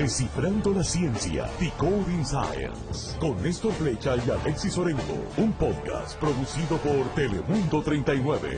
[0.00, 5.02] Descifrando la ciencia, Decoding Science, con Néstor Flecha y Alexis Orengo,
[5.36, 8.56] un podcast producido por Telemundo 39.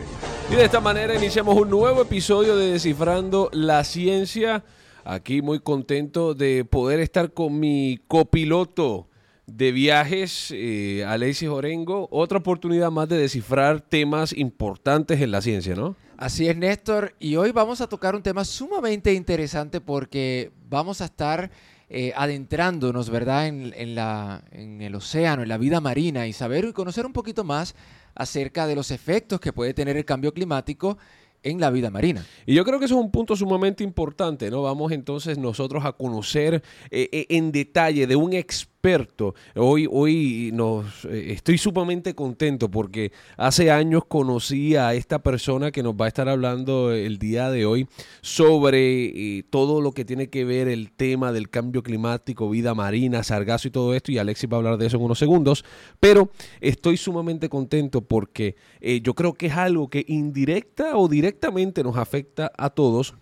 [0.53, 4.63] Y de esta manera iniciamos un nuevo episodio de Descifrando la ciencia.
[5.05, 9.09] Aquí muy contento de poder estar con mi copiloto
[9.49, 12.07] de viajes, eh, Alexis Orengo.
[12.13, 15.97] Otra oportunidad más de descifrar temas importantes en la ciencia, ¿no?
[16.23, 17.17] Así es, Néstor.
[17.19, 21.51] Y hoy vamos a tocar un tema sumamente interesante porque vamos a estar
[21.91, 23.73] eh, adentrándonos, ¿verdad?, en,
[24.81, 27.75] el océano, en la vida marina y saber y conocer un poquito más
[28.15, 30.97] acerca de los efectos que puede tener el cambio climático
[31.43, 32.25] en la vida marina.
[32.47, 34.63] Y yo creo que eso es un punto sumamente importante, ¿no?
[34.63, 39.37] Vamos entonces nosotros a conocer eh, eh, en detalle de un experto experto.
[39.55, 45.85] Hoy, hoy nos, eh, estoy sumamente contento porque hace años conocí a esta persona que
[45.85, 47.87] nos va a estar hablando el día de hoy
[48.23, 49.05] sobre
[49.39, 53.69] eh, todo lo que tiene que ver el tema del cambio climático, vida marina, sargazo
[53.69, 54.11] y todo esto.
[54.11, 55.65] Y Alexis va a hablar de eso en unos segundos.
[56.01, 61.85] Pero estoy sumamente contento porque eh, yo creo que es algo que indirecta o directamente
[61.85, 63.15] nos afecta a todos.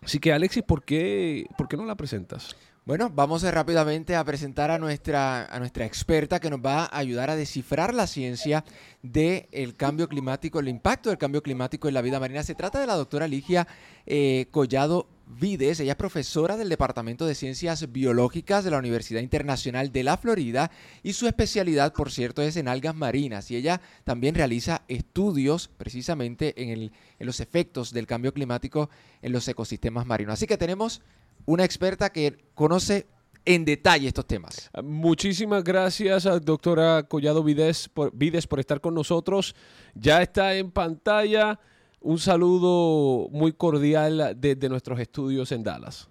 [0.00, 2.56] Así que Alexis, ¿por qué, por qué no la presentas?
[2.84, 7.30] Bueno, vamos rápidamente a presentar a nuestra, a nuestra experta que nos va a ayudar
[7.30, 8.64] a descifrar la ciencia
[9.02, 12.42] del cambio climático, el impacto del cambio climático en la vida marina.
[12.42, 13.68] Se trata de la doctora Ligia
[14.04, 15.78] eh, Collado Vides.
[15.78, 20.72] Ella es profesora del Departamento de Ciencias Biológicas de la Universidad Internacional de la Florida
[21.04, 23.48] y su especialidad, por cierto, es en algas marinas.
[23.52, 28.90] Y ella también realiza estudios precisamente en, el, en los efectos del cambio climático
[29.22, 30.32] en los ecosistemas marinos.
[30.32, 31.00] Así que tenemos
[31.46, 33.06] una experta que conoce
[33.44, 34.70] en detalle estos temas.
[34.82, 39.54] Muchísimas gracias a doctora Collado Vides por, Vides por estar con nosotros.
[39.94, 41.58] Ya está en pantalla.
[42.00, 46.08] Un saludo muy cordial desde nuestros estudios en Dallas.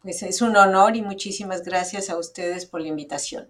[0.00, 3.48] Pues es un honor y muchísimas gracias a ustedes por la invitación.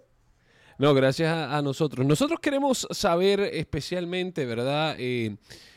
[0.78, 2.06] No, gracias a, nosotros.
[2.06, 4.96] Nosotros queremos saber especialmente, ¿verdad?
[4.98, 5.36] Eh,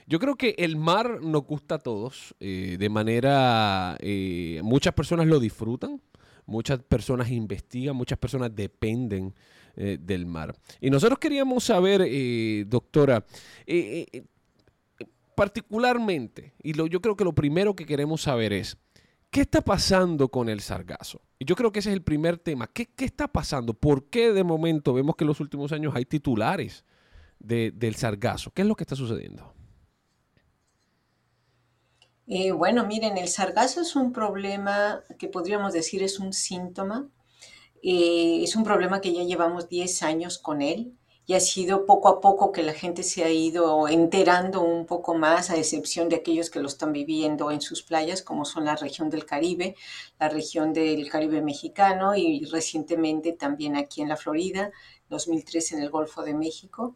[0.10, 5.28] yo creo que el mar nos gusta a todos, eh, de manera, eh, muchas personas
[5.28, 6.02] lo disfrutan,
[6.48, 9.36] muchas personas investigan, muchas personas dependen
[9.76, 10.56] eh, del mar.
[10.82, 12.02] Y nosotros queríamos saber,
[12.68, 13.24] doctora,
[15.36, 18.78] particularmente, y lo, yo creo que lo primero que queremos saber es,
[19.30, 21.22] ¿qué está pasando con el sargazo?
[21.38, 22.66] Y yo creo que ese es el primer tema.
[22.66, 23.76] ¿Qué, qué está pasando?
[23.76, 26.84] ¿Por qué de momento vemos que en los últimos años hay titulares
[27.38, 28.50] del sargazo?
[28.50, 29.59] ¿Qué es lo que está sucediendo?
[32.30, 37.10] Eh, bueno, miren, el sargazo es un problema que podríamos decir es un síntoma.
[37.82, 40.99] Eh, es un problema que ya llevamos 10 años con él
[41.30, 45.14] y ha sido poco a poco que la gente se ha ido enterando un poco
[45.14, 48.76] más, a excepción de aquellos que lo están viviendo en sus playas, como son la
[48.76, 49.76] región del Caribe,
[50.20, 54.72] la región del Caribe mexicano y recientemente también aquí en la Florida,
[55.08, 56.96] 2003 en el Golfo de México.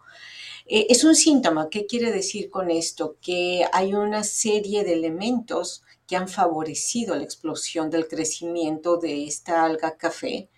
[0.66, 1.70] Eh, es un síntoma.
[1.70, 3.18] ¿Qué quiere decir con esto?
[3.22, 9.64] Que hay una serie de elementos que han favorecido la explosión del crecimiento de esta
[9.64, 10.50] alga café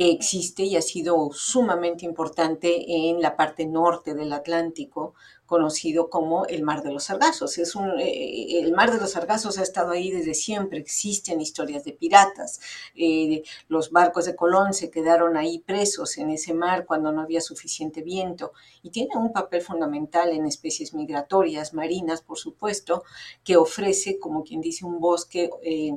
[0.00, 5.12] que existe y ha sido sumamente importante en la parte norte del Atlántico,
[5.44, 7.58] conocido como el Mar de los Sargazos.
[7.58, 11.84] Es un, eh, el Mar de los Sargazos ha estado ahí desde siempre, existen historias
[11.84, 12.60] de piratas.
[12.94, 17.42] Eh, los barcos de Colón se quedaron ahí presos en ese mar cuando no había
[17.42, 18.52] suficiente viento
[18.82, 23.04] y tiene un papel fundamental en especies migratorias, marinas, por supuesto,
[23.44, 25.92] que ofrece, como quien dice, un bosque eh,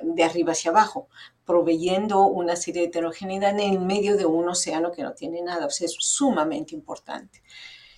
[0.00, 1.08] de arriba hacia abajo,
[1.48, 5.64] proveyendo una serie de heterogeneidad en el medio de un océano que no tiene nada,
[5.64, 7.40] o sea, es sumamente importante.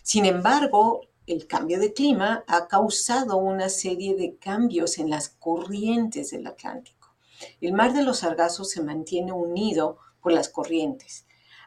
[0.04, 6.30] Sin embargo, el cambio de clima ha causado una serie de cambios en las corrientes
[6.30, 7.12] del Atlántico.
[7.60, 11.26] El mar de los Sargazos se mantiene unido por las corrientes.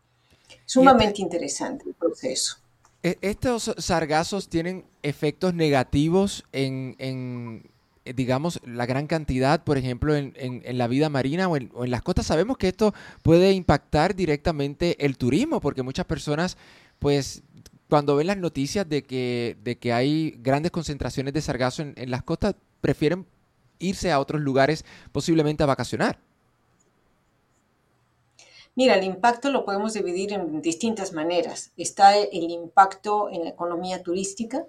[0.65, 2.57] Sumamente este interesante el proceso.
[3.03, 7.69] E, ¿Estos sargazos tienen efectos negativos en,
[8.05, 12.25] digamos, la gran cantidad, por ejemplo, en, la vida marina o en, las costas.
[12.25, 16.57] Sabemos que esto puede impactar directamente el turismo, porque muchas personas,
[16.99, 17.43] pues,
[17.89, 22.11] cuando ven las noticias de que, de que hay grandes concentraciones de sargazo en, en
[22.11, 23.25] las costas, prefieren
[23.79, 26.17] irse a otros lugares posiblemente a vacacionar.
[28.75, 31.71] Mira, el impacto lo podemos dividir en distintas maneras.
[31.77, 34.65] Está el impacto en la economía turística,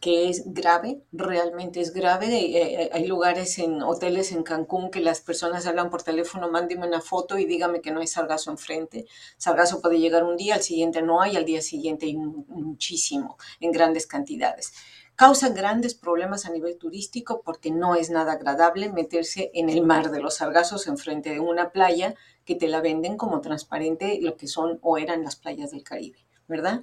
[0.00, 2.26] que es grave, realmente es grave.
[2.26, 6.86] Eh, eh, hay lugares en hoteles en Cancún que las personas hablan por teléfono, mándeme
[6.86, 9.06] una foto y dígame que no hay sargazo enfrente.
[9.36, 13.72] Sargazo puede llegar un día, al siguiente no hay, al día siguiente hay muchísimo, en
[13.72, 14.72] grandes cantidades
[15.16, 20.10] causa grandes problemas a nivel turístico porque no es nada agradable meterse en el mar
[20.10, 22.14] de los sargazos enfrente de una playa
[22.44, 26.18] que te la venden como transparente lo que son o eran las playas del Caribe,
[26.46, 26.82] ¿verdad?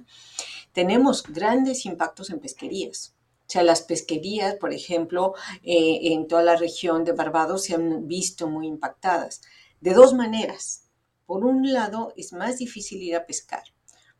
[0.74, 3.14] Tenemos grandes impactos en pesquerías.
[3.46, 5.32] O sea, las pesquerías, por ejemplo,
[5.62, 9.40] eh, en toda la región de Barbados se han visto muy impactadas.
[9.80, 10.90] De dos maneras.
[11.24, 13.62] Por un lado, es más difícil ir a pescar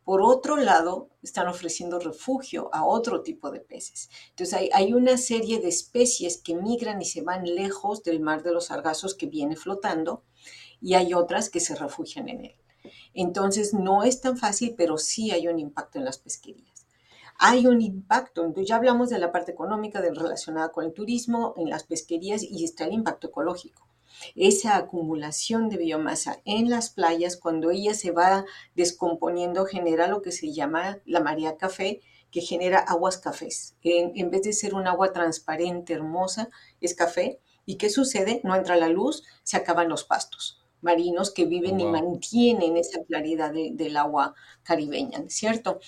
[0.05, 4.11] por otro lado, están ofreciendo refugio a otro tipo de peces.
[4.31, 8.53] Entonces hay, una serie de especies que migran y se van lejos del mar de
[8.53, 10.23] los sargazos que viene flotando
[10.81, 12.55] y hay otras que se refugian en él.
[13.14, 16.87] Entonces no es tan fácil, pero sí hay un impacto en las pesquerías.
[17.38, 21.55] Hay un impacto, entonces ya hablamos de la parte económica de, relacionada con el turismo,
[21.56, 23.88] en las pesquerías y está el impacto ecológico
[24.34, 28.44] esa acumulación de biomasa en las playas, cuando ella se va
[28.75, 32.00] descomponiendo, genera lo que se llama la marea café,
[32.31, 33.76] que genera aguas cafés.
[33.82, 36.49] En, vez de ser un agua transparente, hermosa,
[36.81, 37.40] es café.
[37.67, 38.40] ¿Y qué sucede?
[38.44, 43.52] No entra la luz, se acaban los pastos marinos que viven y mantienen esa claridad
[43.52, 45.81] del agua caribeña, ¿cierto?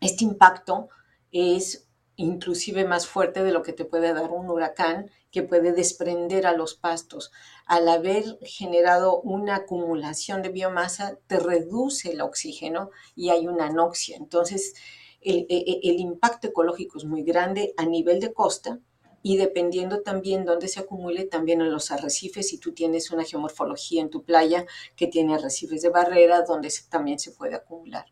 [0.00, 0.88] Este impacto
[1.32, 6.46] es inclusive más fuerte de lo que te puede dar un huracán que puede desprender
[6.46, 7.32] a los pastos.
[7.66, 14.16] Al haber generado una acumulación de biomasa, te reduce el oxígeno y hay una anoxia.
[14.16, 14.74] Entonces,
[15.22, 18.80] el, e, e, el, impacto ecológico es muy grande a nivel de costa
[19.22, 24.00] y dependiendo también dónde se acumule, también en los arrecifes, si tú tienes una geomorfología
[24.00, 28.06] en tu playa que tiene arrecifes de barrera, donde también se puede acumular.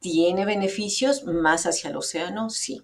[0.00, 2.50] ¿Tiene beneficios más hacia el océano?
[2.50, 2.82] Sí.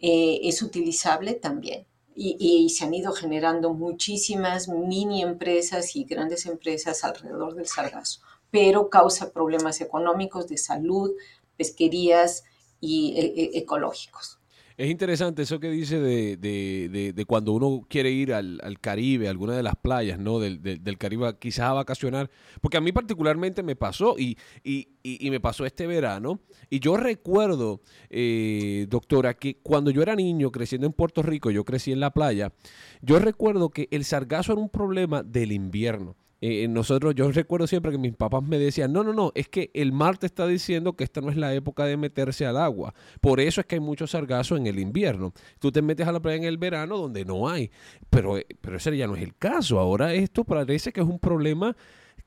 [0.00, 1.34] Eh, ¿Es utilizable?
[1.34, 1.86] También
[2.16, 8.20] y, se han ido generando muchísimas mini empresas y grandes empresas alrededor del sargazo,
[8.50, 11.12] pero causa problemas económicos, de salud,
[11.56, 12.44] pesquerías
[12.80, 14.35] y e, e, ecológicos.
[14.76, 19.26] Es interesante eso que dice de, de, de, cuando uno quiere ir al, al, Caribe,
[19.26, 20.38] a alguna de las playas ¿no?
[20.38, 22.30] del, del, Caribe, quizás a vacacionar,
[22.60, 26.40] porque a mí particularmente me pasó y, y, y, me pasó este verano.
[26.68, 27.80] Y yo recuerdo,
[28.10, 32.10] eh, doctora, que cuando yo era niño creciendo en Puerto Rico, yo crecí en la
[32.10, 32.52] playa,
[33.00, 36.16] yo recuerdo que el sargazo era un problema del invierno.
[36.40, 39.70] Eh, nosotros, yo recuerdo siempre que mis papás me decían, no, no, no, es que
[39.72, 42.94] el mar te está diciendo que esta no es la época de meterse al agua.
[43.20, 45.32] Por eso es que hay mucho sargazo en el invierno.
[45.58, 47.70] Tú te metes a la playa en el verano donde no hay.
[48.10, 49.78] Pero, eh, pero ese ya no es el caso.
[49.78, 51.74] Ahora esto parece que es un problema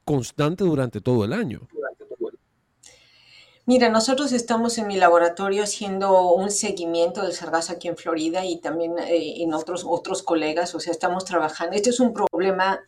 [0.03, 1.67] constante durante todo el año.
[3.67, 8.59] Mira, nosotros estamos en mi laboratorio haciendo un seguimiento del sargazo aquí en Florida y
[8.59, 11.75] también eh, en otros, otros colegas, o sea, estamos trabajando.
[11.75, 12.79] Este es un problema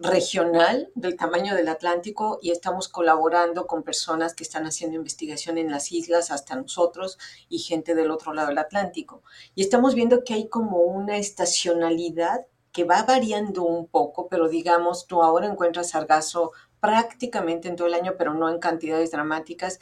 [0.00, 5.70] regional del tamaño del Atlántico y estamos colaborando con personas que están haciendo investigación en
[5.70, 7.18] las islas, hasta nosotros
[7.48, 9.22] y gente del otro lado del Atlántico.
[9.54, 15.06] Y estamos viendo que hay como una estacionalidad que va variando un poco, pero digamos,
[15.06, 19.80] tú ahora encuentras sargazo prácticamente en todo el año, pero no en cantidades dramáticas.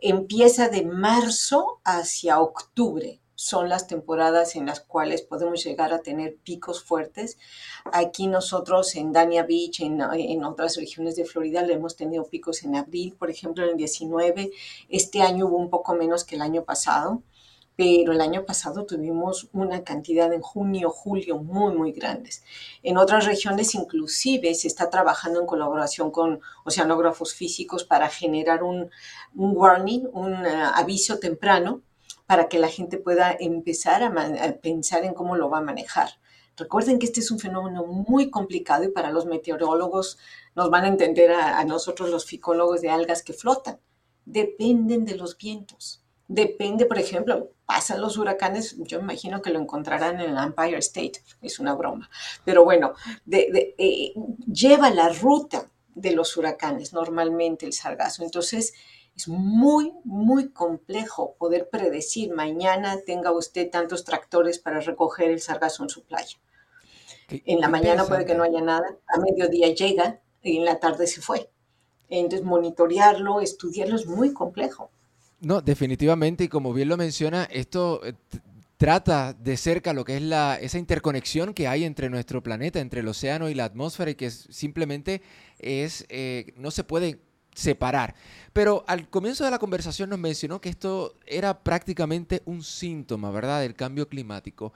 [0.00, 6.38] Empieza de marzo hacia octubre son las temporadas en las cuales podemos llegar a tener
[6.38, 7.38] picos fuertes.
[7.92, 12.64] Aquí nosotros en Dania Beach, en, en, otras regiones de Florida, le hemos tenido picos
[12.64, 14.50] en abril, por ejemplo, en el 19.
[14.88, 17.22] Este año hubo un poco menos que el año pasado,
[17.76, 22.42] pero el año pasado tuvimos una cantidad en junio, julio muy, muy grandes.
[22.82, 28.90] En otras regiones inclusive se está trabajando en colaboración con oceanógrafos físicos para generar un,
[29.36, 31.82] un warning, un uh, aviso temprano
[32.28, 34.12] para que la gente pueda empezar a,
[34.60, 36.10] pensar en cómo lo va a manejar.
[36.58, 40.18] Recuerden que este es un fenómeno muy complicado y para los meteorólogos
[40.54, 43.80] nos van a entender a, nosotros los ficólogos de algas que flotan.
[44.26, 46.04] Dependen de los vientos.
[46.26, 51.22] Depende, por ejemplo, pasan los huracanes, yo imagino que lo encontrarán en el Empire State,
[51.40, 52.10] es una broma,
[52.44, 52.92] pero bueno,
[53.30, 54.12] eh,
[54.52, 58.22] lleva la ruta de los huracanes normalmente el sargazo.
[58.22, 58.74] Entonces,
[59.18, 65.82] es muy, muy complejo poder predecir mañana tenga usted tantos tractores para recoger el sargazo
[65.82, 66.36] en su playa.
[67.28, 71.06] en la mañana puede que no haya nada, a mediodía llega y en la tarde
[71.08, 71.50] se fue.
[72.08, 74.90] Entonces, monitorearlo, estudiarlo es muy complejo.
[75.40, 78.14] No, definitivamente, y como bien lo menciona, esto eh,
[78.76, 83.00] trata de cerca lo que es la, esa interconexión que hay entre nuestro planeta, entre
[83.00, 85.22] el océano y la atmósfera, y que simplemente
[85.58, 87.18] es, eh, no se puede
[87.58, 88.14] separar.
[88.52, 93.60] Pero al comienzo de la conversación nos mencionó que esto era prácticamente un síntoma, ¿verdad?,
[93.60, 94.72] del cambio climático.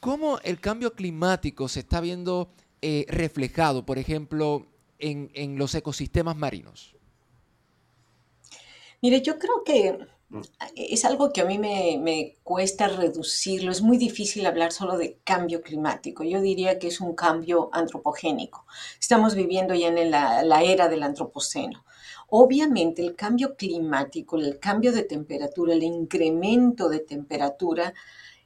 [0.00, 2.50] ¿Cómo el cambio climático se está viendo
[2.82, 4.66] eh, reflejado, por ejemplo,
[4.98, 6.94] en, los ecosistemas marinos?
[9.00, 9.98] Mire, yo creo que
[10.74, 13.70] es algo que a mí me, cuesta reducirlo.
[13.70, 16.24] Es muy difícil hablar solo de cambio climático.
[16.24, 18.66] Yo diría que es un cambio antropogénico.
[19.00, 21.84] Estamos viviendo ya en la era del antropoceno.
[22.30, 27.94] Obviamente el cambio climático, el cambio de temperatura, el incremento de temperatura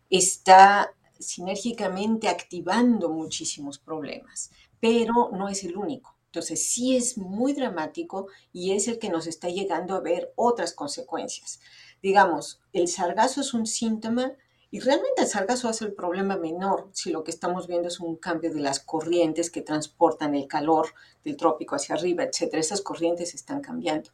[0.09, 6.17] está sinérgicamente activando muchísimos problemas, pero no es el único.
[6.27, 10.73] Entonces sí es muy dramático y es el que nos está llegando a ver otras
[10.73, 11.61] consecuencias.
[12.03, 14.33] Digamos, el sargazo es un síntoma
[14.73, 18.17] y realmente el sargazo es el problema menor si lo que estamos viendo es un
[18.17, 22.55] cambio de las corrientes que transportan el calor del trópico hacia arriba, etc.
[22.55, 24.11] Esas corrientes están cambiando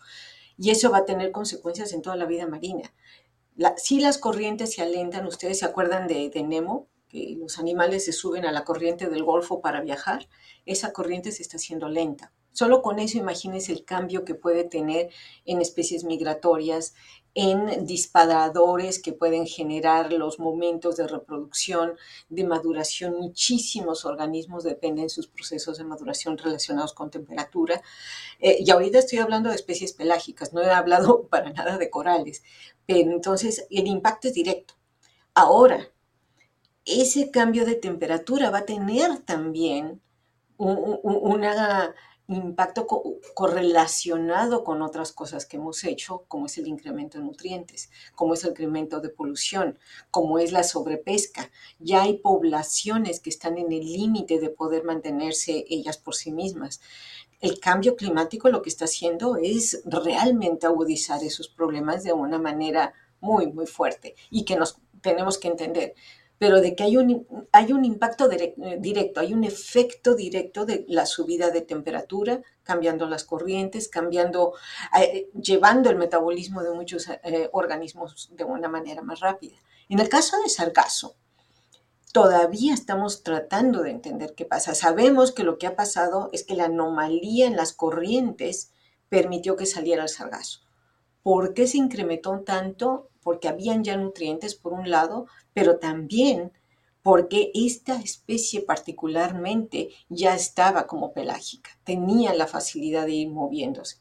[0.57, 2.93] y eso va a tener consecuencias en toda la vida marina.
[3.77, 8.13] si las corrientes se alentan, ustedes se acuerdan de, de Nemo, que los animales se
[8.13, 10.29] suben a la corriente del Golfo para viajar,
[10.67, 12.33] esa corriente se está haciendo lenta.
[12.59, 15.11] Solo con eso imagínense el cambio que puede tener
[15.45, 16.93] en especies migratorias,
[17.33, 21.93] en disparadores que pueden generar los momentos de reproducción,
[22.29, 23.15] de maduración.
[23.15, 27.81] Muchísimos organismos dependen de sus procesos de maduración relacionados con temperatura.
[28.41, 32.43] Eh, y ahorita estoy hablando de especies pelágicas, no he hablado para nada de corales,
[32.87, 34.75] pero entonces el impacto es directo.
[35.33, 35.93] Ahora,
[36.85, 40.03] ese cambio de temperatura va a tener también
[40.57, 41.45] un
[42.29, 42.87] impacto
[43.35, 48.45] correlacionado con otras cosas que hemos hecho, como es el incremento de nutrientes, como es
[48.45, 49.79] el incremento de polución,
[50.11, 51.51] como es la sobrepesca.
[51.79, 56.81] Ya hay poblaciones que están en el límite de poder mantenerse ellas por sí mismas.
[57.41, 62.93] El cambio climático lo que está haciendo es realmente agudizar esos problemas de una manera
[63.21, 65.95] muy, muy fuerte y que nos tenemos que entender
[66.39, 70.85] pero de que hay un, hay un impacto eh, directo, hay un efecto directo de
[70.89, 74.55] la subida de temperatura, cambiando las corrientes, cambiando,
[74.99, 79.57] eh, llevando el metabolismo de muchos eh, organismos de una manera más rápida.
[79.89, 81.17] En el caso de sargazo,
[82.13, 84.75] todavía estamos tratando de entender qué pasa.
[84.75, 88.71] Sabemos que lo que ha pasado es que la anomalía en las corrientes
[89.09, 90.61] permitió que saliera el sargazo.
[91.23, 93.11] ¿Por qué se incrementó tanto?
[93.23, 95.27] Porque habían ya nutrientes por un lado,
[95.59, 96.53] pero también
[97.03, 103.97] porque esta especie particularmente ya estaba como pelágica, tenía la facilidad de ir moviéndose,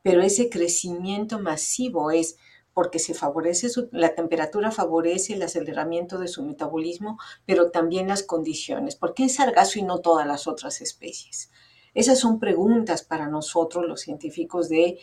[0.00, 2.38] pero ese crecimiento masivo es
[2.72, 8.96] porque se favorece la temperatura favorece el aceleramiento de su metabolismo, pero también las condiciones.
[8.96, 11.50] ¿Por qué sargazo y no todas las otras especies?
[11.92, 14.98] Esas son preguntas para nosotros los científicos de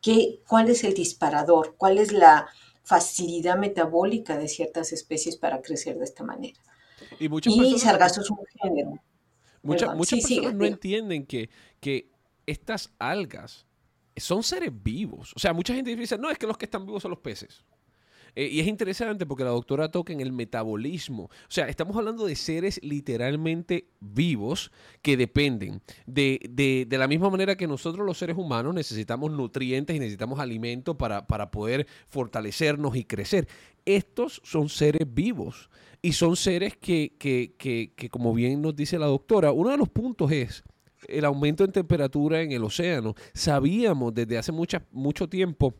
[0.00, 2.48] qué, cuál es el disparador, cuál es la,
[2.88, 6.58] facilidad metabólica de ciertas especies para crecer de esta manera.
[7.20, 8.98] Y, muchas sargazo es un género.
[9.62, 12.10] muchas personas no entienden que, que
[12.46, 13.66] estas algas
[14.16, 15.34] son seres vivos.
[15.36, 17.62] O sea, mucha gente dice, no, es que los que están vivos son los peces.
[18.34, 21.24] Eh, y es interesante porque la doctora toca en el metabolismo.
[21.24, 24.70] O sea, estamos hablando de seres literalmente vivos
[25.02, 26.40] que dependen de,
[26.88, 31.26] de, la misma manera que nosotros los seres humanos necesitamos nutrientes y necesitamos alimento para,
[31.26, 33.48] para poder fortalecernos y crecer.
[33.84, 35.70] Estos son seres vivos
[36.02, 39.78] y son seres que, que, que, que, como bien nos dice la doctora, uno de
[39.78, 40.62] los puntos es
[41.06, 43.14] el aumento en temperatura en el océano.
[43.32, 45.74] Sabíamos desde hace mucho tiempo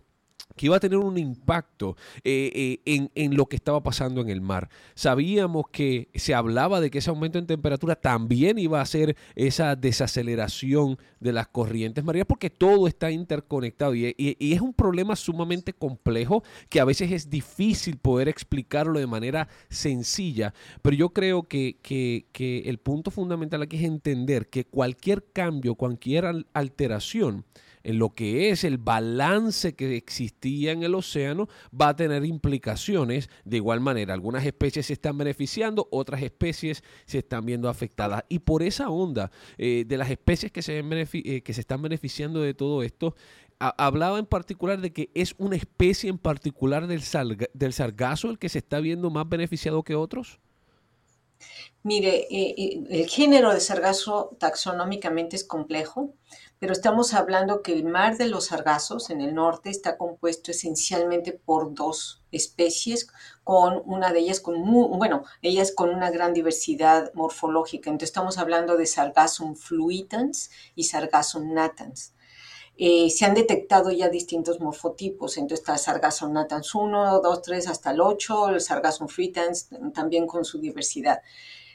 [0.59, 4.41] que iba a tener un impacto eh, eh, en, lo que estaba pasando en el
[4.41, 4.69] mar.
[4.95, 9.77] Sabíamos que se hablaba de que ese aumento en temperatura también iba a ser esa
[9.77, 16.43] desaceleración de las corrientes marinas, porque todo está interconectado y, es un problema sumamente complejo
[16.69, 20.53] que a veces es difícil poder explicarlo de manera sencilla,
[20.83, 26.25] pero yo creo que, que el punto fundamental aquí es entender que cualquier cambio, cualquier
[26.53, 27.45] alteración,
[27.83, 33.31] en lo que es el balance que existía en el océano, va a tener implicaciones
[33.45, 34.15] de igual manera.
[34.15, 38.25] Algunas especies se están beneficiando, otras especies se están viendo afectadas.
[38.29, 42.41] Y por esa onda eh, de las especies que se, eh, que se están beneficiando
[42.41, 43.15] de todo esto,
[43.59, 47.03] hablaba en particular de que es una especie en particular del,
[47.53, 50.39] del sargazo el que se está viendo más beneficiado que otros.
[51.83, 56.15] Mire, eh, el género de sargazo taxonómicamente es complejo,
[56.59, 61.33] pero estamos hablando que el mar de los sargazos en el norte está compuesto esencialmente
[61.33, 63.09] por dos especies,
[63.45, 64.65] con una de ellas con
[64.99, 67.91] bueno, ellas con una gran diversidad morfológica.
[67.91, 72.15] Entonces estamos hablando de Sargassum fluitans y Sargassum natans.
[72.77, 77.91] Eh, se han detectado ya distintos morfotipos, entonces está Sargassum natans 1, 2, 3 hasta
[77.91, 81.21] el 8, el Sargassum fluitans también con su diversidad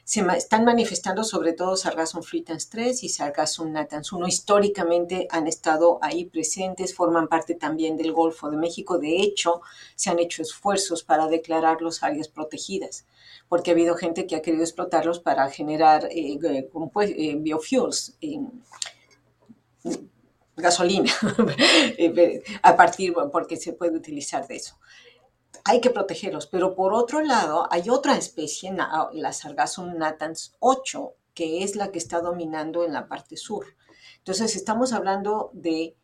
[0.05, 4.27] se están manifestando sobre todo Sargassum fluitans 3 y Sargassum natans 1.
[4.27, 8.97] Históricamente han estado ahí presentes, forman parte también del Golfo de México.
[8.97, 9.61] De hecho,
[9.95, 13.05] se han hecho esfuerzos para declarar los áreas protegidas,
[13.47, 18.17] porque ha habido gente que ha querido explotarlos para generar eh, eh, biofuels.
[20.55, 21.11] gasolina
[22.61, 24.77] a partir porque se puede utilizar de eso
[25.63, 26.47] hay que protegerlos.
[26.47, 28.73] Pero por otro lado, hay otra especie,
[29.13, 33.65] la Sargassum natans 8, que es la que está dominando en la parte sur.
[34.19, 35.95] Entonces, estamos hablando de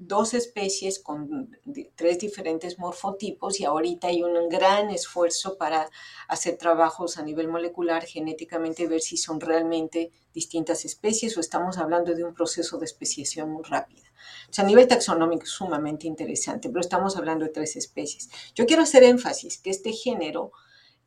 [0.00, 1.58] dos especies con
[1.94, 5.90] tres diferentes morfotipos y ahorita hay un gran esfuerzo para
[6.26, 12.14] hacer trabajos a nivel molecular, genéticamente, ver si son realmente distintas especies o estamos hablando
[12.14, 14.09] de un proceso de especiación muy rápida.
[14.48, 18.28] O sea, a nivel taxonómico es sumamente interesante, pero estamos hablando de tres especies.
[18.54, 20.52] Yo quiero hacer énfasis que este género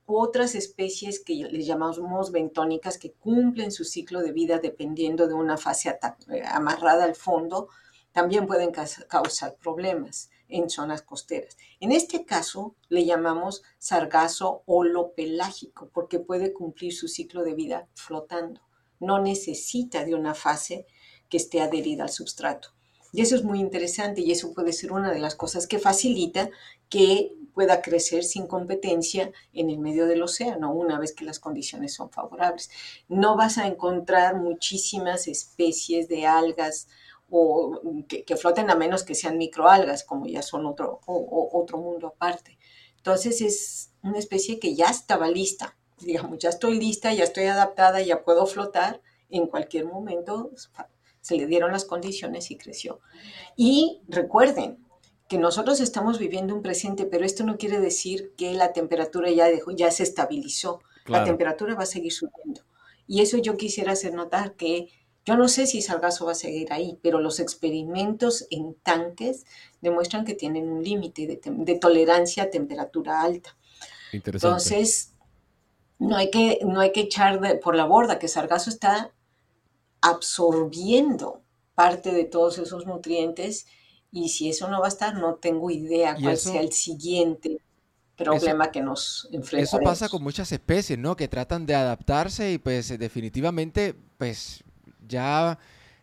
[0.05, 5.57] otras especies que les llamamos bentónicas que cumplen su ciclo de vida dependiendo de una
[5.57, 7.69] fase eh, amarrada al fondo,
[8.11, 11.57] también pueden causar problemas en zonas costeras.
[11.79, 18.61] En este caso le llamamos sargazo holopelágico porque puede cumplir su ciclo de vida flotando.
[18.99, 20.85] No necesita de una fase
[21.29, 22.69] que esté adherida al substrato.
[23.13, 26.49] Y eso es muy interesante y eso puede ser una de las cosas que facilita
[26.89, 31.93] que pueda crecer sin competencia en el medio del océano una vez que las condiciones
[31.93, 32.71] son favorables.
[33.07, 36.87] No vas a encontrar muchísimas especies de algas
[37.29, 42.57] o que, floten a menos que sean microalgas, como ya son otro, otro mundo aparte.
[42.97, 48.01] Entonces es una especie que ya estaba lista, digamos, ya estoy lista, ya estoy adaptada,
[48.01, 50.51] ya puedo flotar, en cualquier momento
[51.23, 52.99] se le dieron las condiciones y creció.
[53.55, 54.77] Y recuerden
[55.29, 59.45] que nosotros estamos viviendo un presente, pero esto no quiere decir que la temperatura ya,
[59.45, 60.81] dejó, ya se estabilizó.
[61.05, 62.61] La temperatura va a seguir subiendo.
[63.07, 64.89] Y eso yo quisiera hacer notar que
[65.25, 69.45] yo no sé si Sargazo va a seguir ahí, pero los experimentos en tanques
[69.79, 73.55] demuestran que tienen un límite de, tolerancia a temperatura alta.
[74.11, 75.13] Entonces,
[75.99, 79.12] no hay que, no hay que echar por la borda que Sargazo está
[80.03, 81.41] absorbiendo
[81.75, 83.65] parte de todos esos nutrientes
[84.11, 87.57] y si eso no va a estar, no tengo idea cuál sea el siguiente
[88.15, 89.73] problema que nos enfrentamos.
[89.73, 91.15] Eso pasa con muchas especies, ¿no?
[91.15, 94.63] Que tratan de adaptarse y pues definitivamente pues
[95.07, 95.57] ya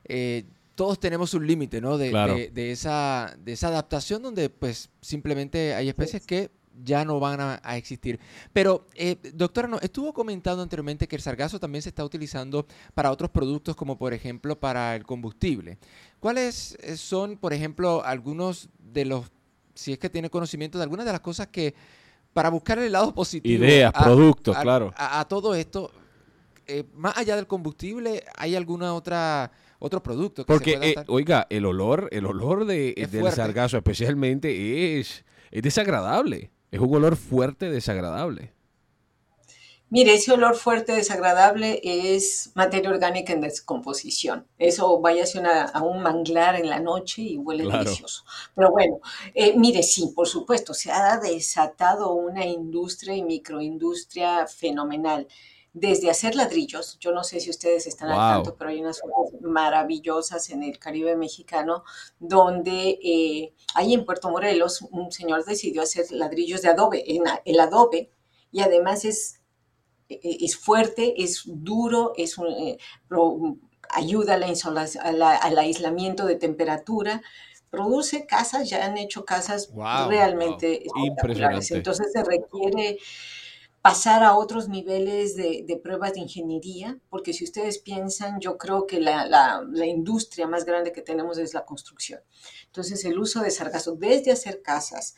[0.05, 1.99] eh, todos tenemos un límite, ¿no?
[1.99, 6.51] De, de, esa, de esa adaptación donde pues simplemente hay especies que
[6.85, 8.19] ya no van a, existir.
[8.53, 13.11] Pero, eh, doctora, no, estuvo comentando anteriormente que el sargazo también se está utilizando para
[13.11, 15.79] otros productos, como por ejemplo para el combustible.
[16.19, 19.31] ¿Cuáles eh, son, por ejemplo, algunos de los,
[19.75, 21.75] si es que tiene conocimiento de algunas de las cosas que,
[22.33, 23.65] para buscar el lado positivo.
[23.65, 24.93] Ideas, productos, claro.
[24.97, 25.91] A, todo esto,
[26.67, 31.65] eh, más allá del combustible, ¿hay alguna otra otro producto que Porque, se oiga, el
[31.65, 36.51] olor, el olor de, del sargazo especialmente es, es desagradable.
[36.71, 38.53] Es un olor fuerte, desagradable.
[39.93, 44.47] Mire, ese olor fuerte, desagradable es materia orgánica en descomposición.
[44.57, 45.25] Eso vaya
[45.75, 48.23] a un manglar en la noche y huele delicioso.
[48.55, 49.01] Pero bueno,
[49.35, 55.27] eh, mire, sí, por supuesto, se ha desatado una industria y microindustria fenomenal
[55.73, 59.41] desde hacer ladrillos, yo no sé si ustedes están al tanto, pero hay unas zonas
[59.41, 61.85] maravillosas en el Caribe mexicano,
[62.19, 67.05] donde eh, ahí en Puerto Morelos un señor decidió hacer ladrillos de adobe,
[67.45, 68.11] el adobe,
[68.51, 69.41] y además es,
[70.09, 72.79] e, es fuerte, es duro, es eh,
[73.91, 77.23] ayuda al aislamiento de temperatura,
[77.71, 79.73] produce casas, ya han hecho casas
[80.09, 81.71] realmente espectaculares.
[81.71, 82.99] Entonces se requiere
[83.83, 89.01] pasar a otros niveles de, pruebas de ingeniería, porque si ustedes piensan, yo creo que
[89.01, 92.21] la, industria más grande que tenemos es la construcción.
[92.67, 95.17] Entonces, el uso de sargazo, desde hacer casas,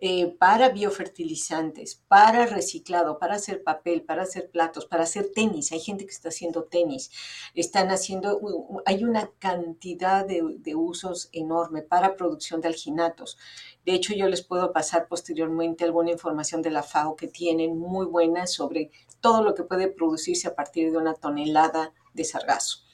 [0.00, 5.72] eh, para biofertilizantes, para reciclado, para hacer papel, para hacer platos, para hacer tenis.
[5.72, 7.10] Hay gente que está haciendo tenis.
[7.54, 8.38] Están haciendo,
[8.84, 13.38] hay una cantidad de, de usos enorme para producción de alginatos.
[13.84, 18.06] De hecho, yo les puedo pasar posteriormente alguna información de la FAO que tienen muy
[18.06, 22.84] buena sobre todo lo que puede producirse a partir de una tonelada de sargazo.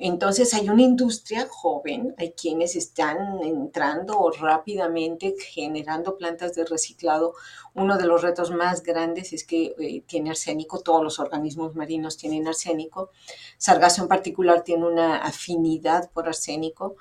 [0.00, 7.34] Entonces hay una industria joven, hay quienes están entrando rápidamente, generando plantas de reciclado.
[7.74, 12.16] Uno de los retos más grandes es que eh, tiene arsénico, todos los organismos marinos
[12.16, 13.10] tienen arsénico.
[13.56, 16.94] Sargazo en particular tiene una afinidad por arsénico.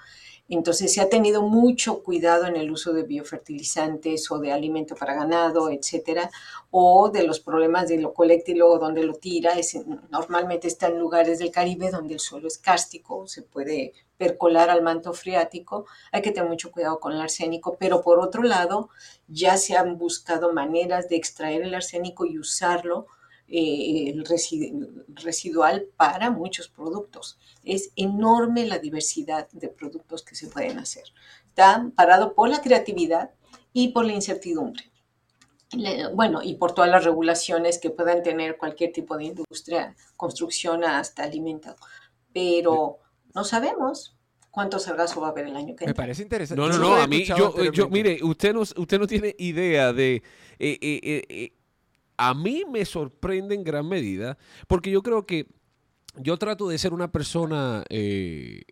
[0.49, 5.13] Entonces se ha tenido mucho cuidado en el uso de biofertilizantes o de alimento para
[5.13, 6.29] ganado, etcétera,
[6.71, 9.53] o de los problemas de lo colecta y luego donde lo tira.
[9.59, 9.77] Es,
[10.09, 14.81] normalmente está en lugares del Caribe donde el suelo es cárstico, se puede percolar al
[14.81, 15.85] manto freático.
[16.11, 18.89] Hay que tener mucho cuidado con el arsénico, pero por otro lado,
[19.27, 23.07] ya se han buscado maneras de extraer el arsénico y usarlo
[23.49, 24.25] eh, el
[25.15, 27.39] residual para muchos productos.
[27.63, 31.03] Es enorme la diversidad de productos que se pueden hacer.
[31.47, 33.31] Está parado por la creatividad
[33.73, 34.91] y por la incertidumbre.
[36.13, 41.23] bueno, y por todas las regulaciones que puedan tener cualquier tipo de industria, construcción hasta
[41.23, 41.77] alimentado.
[42.33, 42.99] Pero
[43.33, 44.17] no sabemos,
[44.51, 45.91] cuánto sargazo va a haber el año que viene.
[45.91, 46.59] Me parece interesante.
[46.59, 50.23] No, no, no, a mí, yo, mire, usted no, usted no tiene idea de
[50.57, 51.53] eh, eh,
[52.17, 55.47] a mí me sorprende en gran medida, porque yo creo que
[56.19, 58.63] yo trato de ser una persona, eh,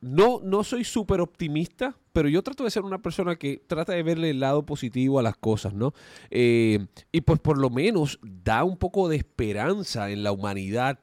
[0.00, 4.02] no, no soy súper optimista, pero yo trato de ser una persona que trata de
[4.02, 5.92] verle el lado positivo a las cosas, ¿no?
[6.30, 11.00] Eh, y pues por lo menos da un poco de esperanza en la humanidad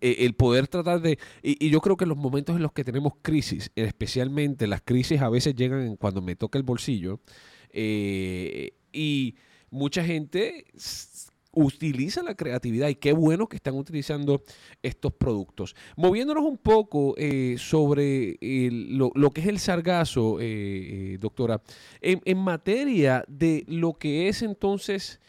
[0.00, 1.18] eh, el poder tratar de...
[1.42, 5.20] Y, yo creo que en los momentos en los que tenemos crisis, especialmente las crisis
[5.20, 7.20] a veces llegan cuando me toca el bolsillo,
[8.90, 9.34] y
[9.70, 10.66] mucha gente
[11.52, 14.42] utiliza la creatividad y qué bueno que están utilizando
[14.82, 15.74] estos productos.
[15.96, 20.44] Moviéndonos un poco eh, sobre lo, que es el sargazo, eh,
[21.14, 21.60] eh, doctora,
[22.00, 25.20] en, en, materia de lo que es entonces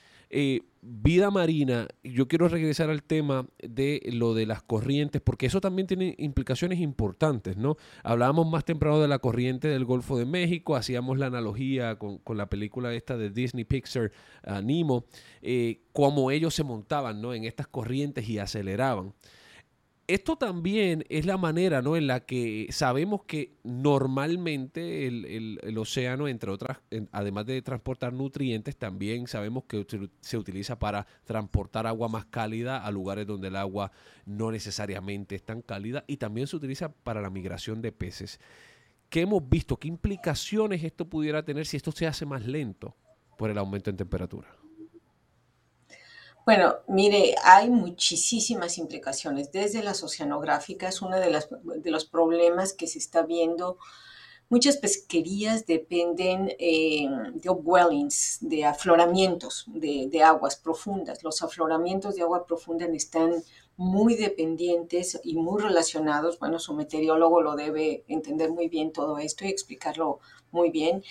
[0.81, 5.87] vida marina, yo quiero regresar al tema de lo de las corrientes, porque eso también
[5.87, 7.77] tiene implicaciones importantes, ¿no?
[8.03, 12.49] Hablábamos más temprano de la corriente del Golfo de México, hacíamos la analogía con, la
[12.49, 14.11] película esta de Disney Pixar,
[14.47, 15.05] uh, Nemo,
[15.41, 17.33] eh, cómo ellos se montaban, ¿no?
[17.33, 19.13] En estas corrientes y aceleraban
[20.09, 21.95] esto también es la manera ¿no?
[21.95, 26.79] en la que sabemos que normalmente el, océano, entre otras,
[27.11, 29.85] además de transportar nutrientes, también sabemos que
[30.21, 33.91] se utiliza para transportar agua más cálida a lugares donde el agua
[34.25, 38.39] no necesariamente es tan cálida y también se utiliza para la migración de peces.
[39.09, 39.77] ¿Qué hemos visto?
[39.77, 42.95] ¿Qué implicaciones esto pudiera tener si esto se hace más lento
[43.37, 44.58] por el aumento en temperatura?
[46.49, 49.51] Bueno, mire, hay muchísimas implicaciones.
[49.51, 51.45] Desde las oceanográficas, uno de,
[51.77, 53.77] de los problemas que se está viendo,
[54.49, 61.23] muchas pesquerías dependen eh, de upwellings, de afloramientos de, de, aguas profundas.
[61.23, 63.43] Los afloramientos de agua profunda están
[63.77, 66.39] muy dependientes y muy relacionados.
[66.39, 70.17] Bueno, su meteorólogo lo debe entender muy bien todo esto y explicarlo
[70.51, 71.03] muy bien.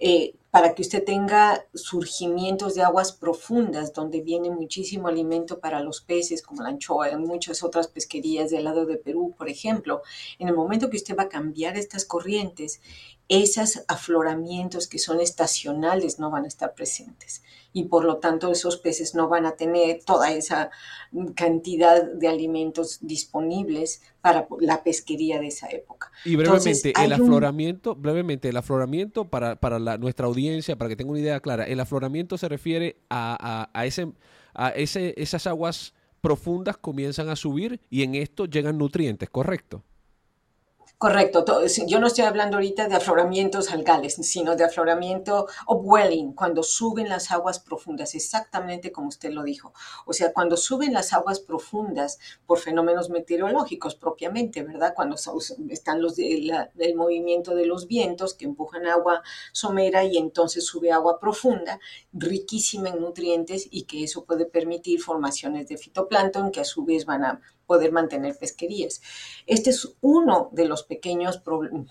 [0.00, 6.00] Eh, para que usted tenga surgimientos de aguas profundas donde viene muchísimo alimento para los
[6.00, 10.02] peces, como la anchoa, en muchas otras pesquerías del lado de Perú, por ejemplo.
[10.38, 12.80] En el momento que usted va a cambiar estas corrientes,
[13.28, 18.76] esos afloramientos que son estacionales no van a estar presentes y por lo tanto esos
[18.76, 20.70] peces no van a tener toda esa
[21.34, 26.12] cantidad de alimentos disponibles para la pesquería de esa época.
[26.24, 31.20] Y brevemente, el afloramiento, brevemente, el afloramiento para, para nuestra audiencia, para que tenga una
[31.20, 34.12] idea clara, el afloramiento se refiere a, a, ese,
[34.54, 39.82] a ese, esas aguas profundas comienzan a subir y en esto llegan nutrientes, ¿correcto?
[40.96, 41.44] Correcto.
[41.86, 47.30] Yo no estoy hablando ahorita de afloramientos algales, sino de afloramiento upwelling, cuando suben las
[47.30, 49.74] aguas profundas, exactamente como usted lo dijo.
[50.06, 54.94] O sea, cuando suben las aguas profundas por fenómenos meteorológicos propiamente, ¿verdad?
[54.94, 55.16] Cuando
[55.68, 61.18] están los el movimiento de los vientos que empujan agua somera y entonces sube agua
[61.20, 61.80] profunda,
[62.12, 67.04] riquísima en nutrientes y que eso puede permitir formaciones de fitoplancton que a su vez
[67.04, 69.00] van a poder mantener pesquerías.
[69.46, 71.42] Este es uno de los pequeños,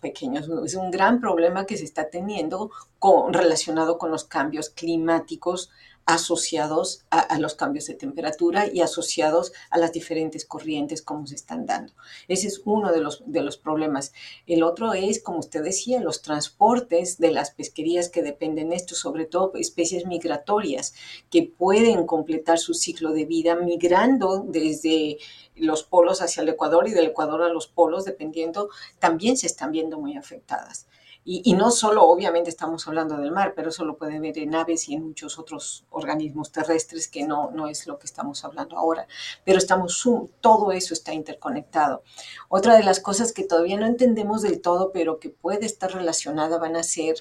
[0.01, 5.69] pequeños, es un gran problema que se está teniendo con, relacionado con los cambios climáticos
[6.05, 11.65] asociados a, los cambios de temperatura y asociados a las diferentes corrientes como se están
[11.65, 11.93] dando.
[12.27, 14.13] Ese es uno de los, de los problemas.
[14.45, 18.95] El otro es, como usted decía, los transportes de las pesquerías que dependen de esto,
[18.95, 20.93] sobre todo especies migratorias
[21.29, 25.17] que pueden completar su ciclo de vida migrando desde
[25.55, 29.71] los polos hacia el Ecuador y del Ecuador a los polos, dependiendo, también se están
[29.71, 30.87] viendo muy afectadas.
[31.25, 34.89] Y, no solo, obviamente, estamos hablando del mar, pero eso lo pueden ver en aves
[34.89, 39.07] y en muchos otros organismos terrestres, que no, no es lo que estamos hablando ahora.
[39.45, 40.03] Pero estamos,
[40.41, 42.03] todo eso está interconectado.
[42.49, 46.57] Otra de las cosas que todavía no entendemos del todo, pero que puede estar relacionada,
[46.57, 47.15] van a ser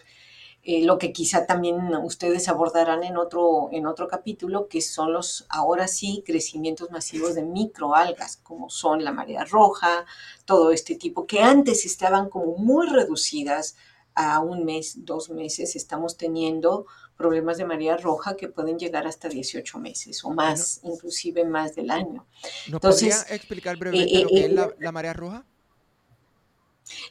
[0.64, 5.44] eh, lo que quizá también ustedes abordarán en otro, en otro capítulo, que son los,
[5.48, 10.06] ahora sí, crecimientos masivos de microalgas, como son la marea roja,
[10.44, 13.76] todo este tipo, que antes estaban como muy reducidas
[14.14, 19.28] a un mes, dos meses, estamos teniendo problemas de marea roja que pueden llegar hasta
[19.28, 22.26] 18 meses o más, inclusive más del año.
[22.68, 25.46] ¿Nos podría explicar brevemente eh, lo que es eh, la, marea roja?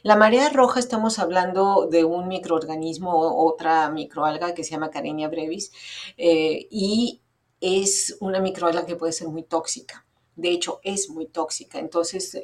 [0.02, 5.72] La marea roja estamos hablando de un microorganismo, otra microalga que se llama Carenia brevis,
[6.16, 7.20] eh, y
[7.60, 10.04] es una microalga que puede ser muy tóxica.
[10.36, 11.78] De hecho, es muy tóxica.
[11.78, 12.40] Entonces,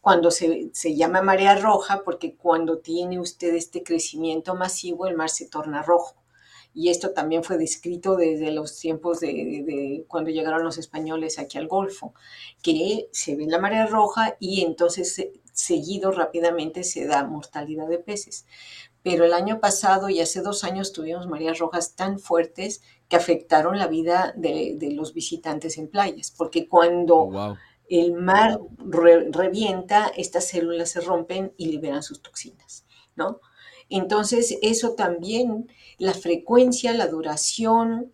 [0.00, 5.48] cuando se, llama marea roja, porque cuando tiene usted este crecimiento masivo, el mar se
[5.48, 6.16] torna rojo.
[6.74, 11.68] Y esto también fue descrito desde los tiempos de, cuando llegaron los españoles aquí al
[11.68, 12.12] Golfo,
[12.62, 18.44] que se ve la marea roja y entonces seguido rápidamente se da mortalidad de peces.
[19.02, 23.78] Pero el año pasado y hace dos años tuvimos mareas rojas tan fuertes que afectaron
[23.78, 27.16] la vida de, los visitantes en playas, porque cuando...
[27.16, 27.56] Oh,
[27.88, 33.40] el mar revienta, estas células se rompen y liberan sus toxinas, ¿no?
[33.88, 38.12] Entonces, eso también, la frecuencia, la duración,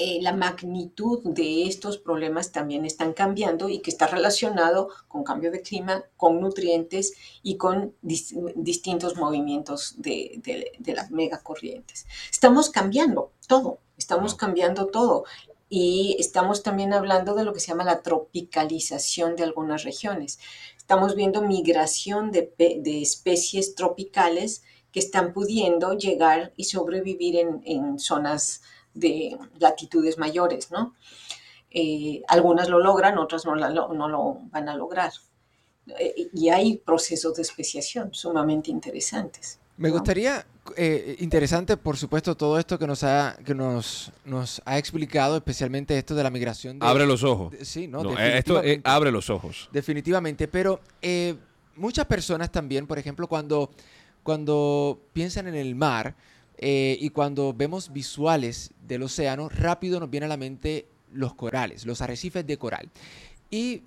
[0.00, 5.50] eh, la magnitud de estos problemas también están cambiando y que está relacionado con cambio
[5.50, 10.40] de clima, con nutrientes y con distintos movimientos de,
[10.78, 12.06] de, las megacorrientes.
[12.30, 15.24] Estamos cambiando todo, estamos cambiando todo
[15.68, 20.38] y estamos también hablando de lo que se llama la tropicalización de algunas regiones.
[20.76, 22.54] Estamos viendo migración de,
[23.02, 28.62] especies tropicales que están pudiendo llegar y sobrevivir en, zonas
[28.98, 30.94] de latitudes mayores, ¿no?
[31.70, 35.12] Eh, algunas lo logran, otras no, no lo van a lograr.
[35.98, 39.58] Eh, y hay procesos de especiación sumamente interesantes.
[39.76, 40.44] Me gustaría,
[40.76, 45.96] eh, interesante por supuesto todo esto que nos ha, que nos, nos ha explicado, especialmente
[45.96, 46.78] esto de la migración.
[46.80, 47.54] abre los ojos.
[47.62, 48.18] sí, ¿no?
[48.18, 49.68] Esto eh, abre los ojos.
[49.72, 50.80] Definitivamente, pero
[51.76, 53.70] muchas personas también, por ejemplo, cuando,
[54.24, 56.16] cuando piensan en el mar
[56.60, 62.00] y cuando vemos visuales del océano, rápido nos viene a la mente los corales, los
[62.02, 62.90] arrecifes de coral.
[63.50, 63.82] Y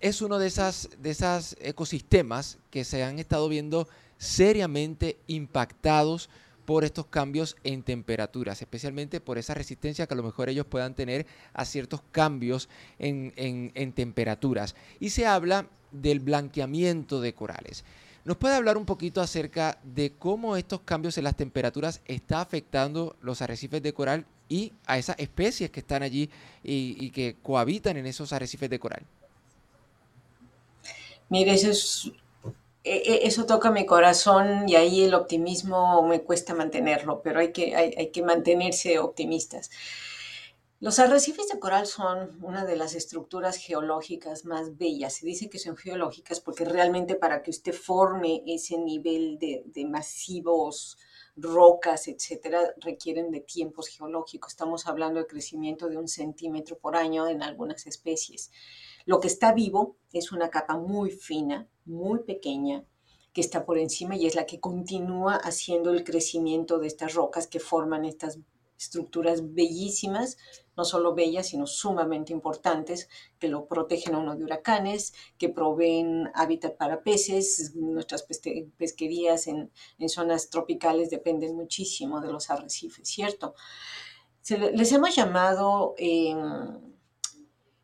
[0.00, 1.16] es uno de esas, de
[1.60, 6.28] ecosistemas que se han estado viendo seriamente impactados
[6.64, 10.94] por estos cambios en temperaturas, especialmente por esa resistencia que a lo mejor ellos puedan
[10.94, 14.74] tener a ciertos cambios en, temperaturas.
[15.00, 17.84] Y se habla del blanqueamiento de corales.
[18.24, 23.16] ¿Nos puede hablar un poquito acerca de cómo estos cambios en las temperaturas está afectando
[23.20, 26.30] los arrecifes de coral y a esas especies que están allí
[26.62, 29.02] y, que cohabitan en esos arrecifes de coral?
[31.28, 32.12] Mire, eso es
[32.84, 37.52] e, e, eso toca mi corazón y ahí el optimismo me cuesta mantenerlo, pero hay
[37.52, 39.70] que, hay, que mantenerse optimistas.
[40.82, 45.12] Los arrecifes de coral son una de las estructuras geológicas más bellas.
[45.12, 49.86] Se dice que son geológicas porque realmente para que usted forme ese nivel de, de
[49.86, 50.98] masivos,
[51.36, 54.54] rocas, etcétera, requieren de tiempos geológicos.
[54.54, 58.50] Estamos hablando de crecimiento de un centímetro por año en algunas especies.
[59.04, 62.84] Lo que está vivo es una capa muy fina, muy pequeña,
[63.32, 67.46] que está por encima y es la que continúa haciendo el crecimiento de estas rocas
[67.46, 68.40] que forman estas
[68.82, 70.38] estructuras bellísimas,
[70.76, 73.08] no solo bellas, sino sumamente importantes,
[73.38, 77.74] que lo protegen a uno de huracanes, que proveen hábitat para peces.
[77.74, 79.70] Nuestras pesquerías en,
[80.08, 83.54] zonas tropicales dependen muchísimo de los arrecifes, ¿cierto?
[84.48, 85.94] les hemos llamado...
[85.98, 86.92] Em,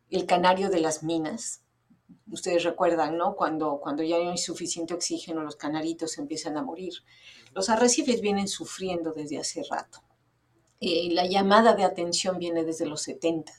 [0.09, 1.61] el canario de las minas.
[2.31, 3.35] Ustedes recuerdan, ¿no?
[3.35, 6.93] Cuando, cuando ya no hay suficiente oxígeno, los canaritos empiezan a morir.
[7.53, 10.01] Los arrecifes vienen sufriendo desde hace rato.
[10.81, 13.51] Eh, la llamada de atención viene desde los 70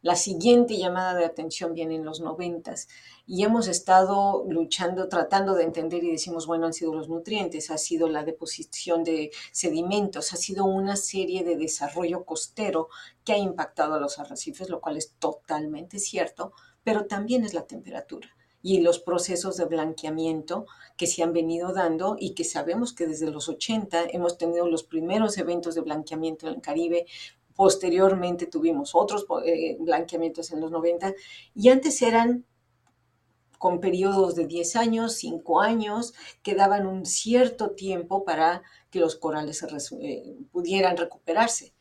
[0.00, 2.86] La siguiente llamada de atención viene en los noventas
[3.26, 7.78] y hemos estado luchando, tratando de entender y decimos, bueno, han sido los nutrientes, ha
[7.78, 12.88] sido la deposición de sedimentos, ha sido una serie de desarrollo costero
[13.24, 16.52] que ha impactado a los arrecifes, lo cual es totalmente cierto,
[16.84, 18.28] pero también es la temperatura
[18.62, 23.30] y los procesos de blanqueamiento que se han venido dando y que sabemos que desde
[23.30, 27.06] los 80 hemos tenido los primeros eventos de blanqueamiento en el Caribe,
[27.54, 31.14] posteriormente tuvimos otros eh, blanqueamientos en los 90
[31.54, 32.44] y antes eran
[33.58, 39.14] con periodos de 10 años, 5 años, que daban un cierto tiempo para que los
[39.14, 39.64] corales
[40.00, 41.72] eh, pudieran recuperarse.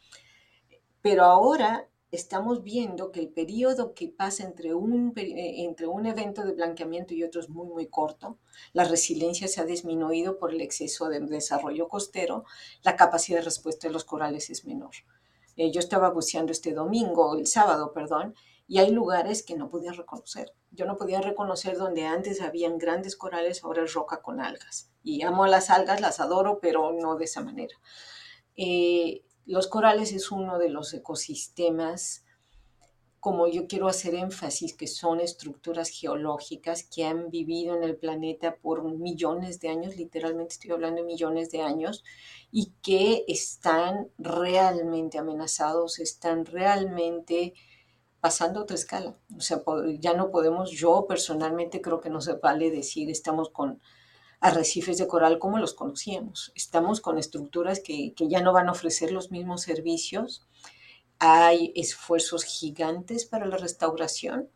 [1.01, 6.43] Pero ahora estamos viendo que el periodo que pasa entre un, eh, entre un evento
[6.43, 8.37] de blanqueamiento y otro es muy, muy corto.
[8.73, 12.43] La resiliencia se ha disminuido por el exceso de desarrollo costero.
[12.83, 14.91] La capacidad de respuesta de los corales es menor.
[15.55, 18.35] Eh, yo estaba buceando este domingo, el sábado, perdón,
[18.67, 20.53] y hay lugares que no podía reconocer.
[20.71, 24.89] Yo no podía reconocer donde antes habían grandes corales, ahora es roca con algas.
[25.03, 27.75] Y amo a las algas, las adoro, pero no de esa manera.
[28.55, 32.25] Eh, los corales es uno de los ecosistemas,
[33.19, 38.55] como yo quiero hacer énfasis, que son estructuras geológicas que han vivido en el planeta
[38.55, 42.03] por millones de años, literalmente estoy hablando de millones de años,
[42.51, 47.53] y que están realmente amenazados, están realmente
[48.21, 49.15] pasando otra escala.
[49.37, 49.61] O sea,
[49.99, 53.81] ya no podemos, yo personalmente creo que no se vale decir estamos con
[54.41, 56.51] arrecifes de coral como los conocíamos.
[56.55, 60.47] Estamos con estructuras que, ya no van a ofrecer los mismos servicios.
[61.19, 64.49] Hay esfuerzos gigantes para la restauración,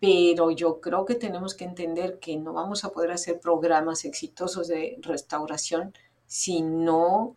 [0.00, 4.66] pero yo creo que tenemos que entender que no vamos a poder hacer programas exitosos
[4.68, 5.92] de restauración
[6.26, 7.36] si no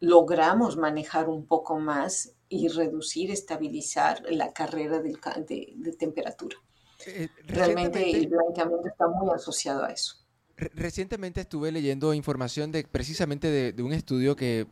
[0.00, 6.56] logramos manejar un poco más y reducir, estabilizar la carrera de, de temperatura.
[7.06, 10.23] Eh, Realmente el blanqueamiento está muy asociado a eso.
[10.56, 14.66] Recientemente estuve leyendo información de precisamente de, un estudio que,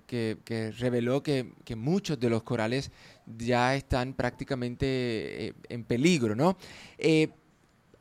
[0.79, 2.92] reveló que, muchos de los corales
[3.27, 6.57] ya están prácticamente eh, en peligro, ¿no?
[6.99, 7.31] Eh,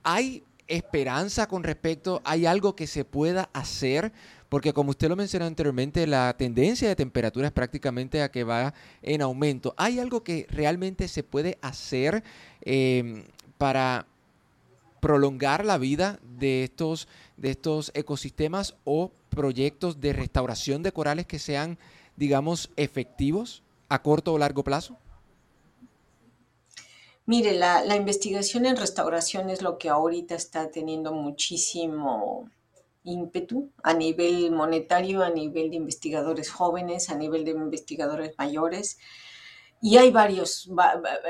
[0.04, 4.12] ¿Hay esperanza con respecto, hay algo que se pueda hacer?
[4.48, 8.76] Porque como usted lo mencionó anteriormente, la tendencia de temperatura es prácticamente a que va
[9.02, 9.74] en aumento.
[9.78, 12.24] ¿Hay algo que realmente se puede hacer
[12.62, 13.24] eh,
[13.58, 14.06] para
[15.02, 17.10] prolongar la vida de estos,
[17.42, 21.80] de estos ecosistemas o proyectos de restauración de corales que sean,
[22.16, 24.98] digamos, efectivos a corto o largo plazo?
[27.26, 32.50] Mire, la, investigación en restauración es lo que ahorita está teniendo muchísimo
[33.04, 38.98] ímpetu a nivel monetario, a nivel de investigadores jóvenes, a nivel de investigadores mayores.
[39.82, 40.70] Y hay varios,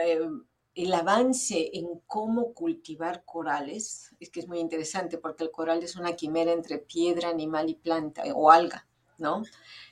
[0.05, 0.27] eh,
[0.73, 5.95] el avance en cómo cultivar corales, es que es muy interesante porque el coral es
[5.95, 9.43] una quimera entre piedra, animal y planta o alga, ¿no?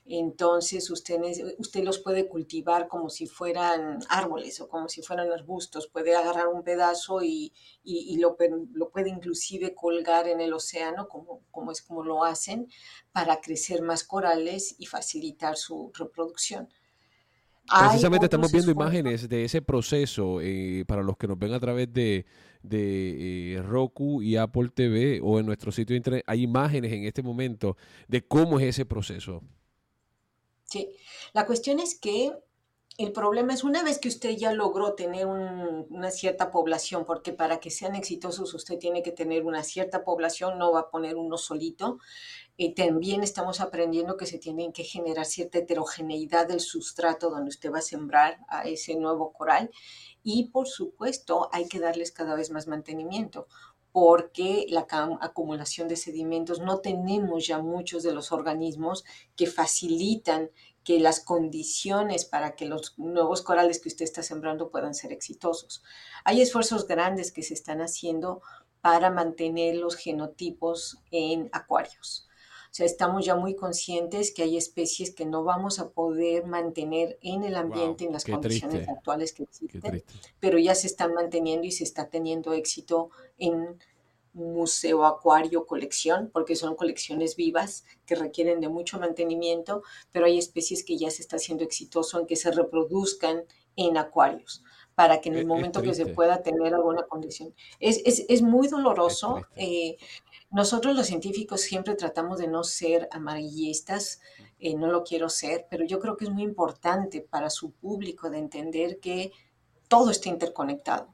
[0.05, 1.19] Entonces usted,
[1.59, 6.47] usted los puede cultivar como si fueran árboles o como si fueran arbustos, puede agarrar
[6.47, 7.53] un pedazo y,
[8.17, 8.37] lo,
[8.73, 12.71] lo, puede inclusive colgar en el océano, como, como es como lo hacen,
[13.11, 16.69] para crecer más corales y facilitar su reproducción.
[17.77, 21.91] Precisamente estamos viendo imágenes de ese proceso eh, para los que nos ven a través
[21.93, 22.25] de,
[22.71, 26.23] eh, Roku y Apple TV o en nuestro sitio de internet.
[26.27, 27.77] Hay imágenes en este momento
[28.07, 29.41] de cómo es ese proceso.
[30.65, 30.89] Sí,
[31.33, 32.31] la cuestión es que
[32.99, 37.61] el problema es una vez que usted ya logró tener una cierta población, porque para
[37.61, 41.37] que sean exitosos usted tiene que tener una cierta población, no va a poner uno
[41.37, 41.99] solito.
[42.57, 47.71] Eh, también estamos aprendiendo que se tiene que generar cierta heterogeneidad del sustrato donde usted
[47.71, 49.71] va a sembrar a ese nuevo coral.
[50.21, 53.47] Y por supuesto hay que darles cada vez más mantenimiento
[53.91, 54.85] porque la
[55.21, 59.03] acumulación de sedimentos no tenemos ya muchos de los organismos
[59.35, 60.51] que facilitan
[60.89, 65.83] que las condiciones para que los nuevos corales que usted está sembrando puedan ser exitosos.
[66.25, 68.41] Hay esfuerzos grandes que se están haciendo
[68.81, 72.27] para mantener los genotipos en acuarios.
[72.71, 77.19] O sea, estamos ya muy conscientes que hay especies que no vamos a poder mantener
[77.21, 80.03] en el ambiente en las condiciones actuales que existen,
[80.39, 83.77] pero ya se están manteniendo y se está teniendo éxito en
[84.33, 90.83] museo, acuario, colección, porque son colecciones vivas que requieren de mucho mantenimiento, pero hay especies
[90.83, 93.43] que ya se está haciendo exitoso en que se reproduzcan
[93.75, 94.63] en acuarios
[94.99, 97.55] para que en el momento que se pueda tener alguna condición.
[97.79, 99.45] Es, es, es muy doloroso.
[99.55, 99.95] Eh,
[100.51, 104.19] nosotros los científicos siempre tratamos de no ser amarillistas,
[104.59, 108.29] eh, no lo quiero ser, pero yo creo que es muy importante para su público
[108.29, 109.31] de entender que
[109.87, 111.13] todo está interconectado,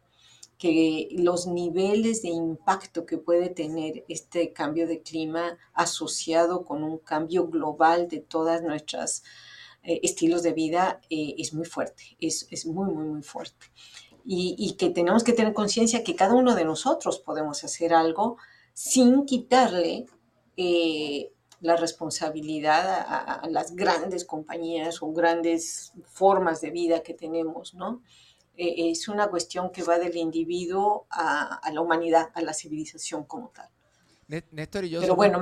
[0.58, 6.98] que los niveles de impacto que puede tener este cambio de clima asociado con un
[6.98, 9.24] cambio global de todas nuestras
[9.84, 13.68] eh, estilos de vida eh, es muy fuerte, es, es, muy, muy, muy fuerte.
[14.24, 18.38] Y, y que tenemos que tener conciencia que cada uno de nosotros podemos hacer algo
[18.74, 20.06] sin quitarle
[20.58, 21.32] eh,
[21.62, 28.04] la responsabilidad a, las grandes compañías o grandes formas de vida que tenemos, ¿no?
[28.58, 33.50] Eh, es una cuestión que va del individuo a, la humanidad, a la civilización como
[33.50, 33.70] tal.
[34.28, 35.02] Néstor y yo.
[35.02, 35.40] Pero bueno,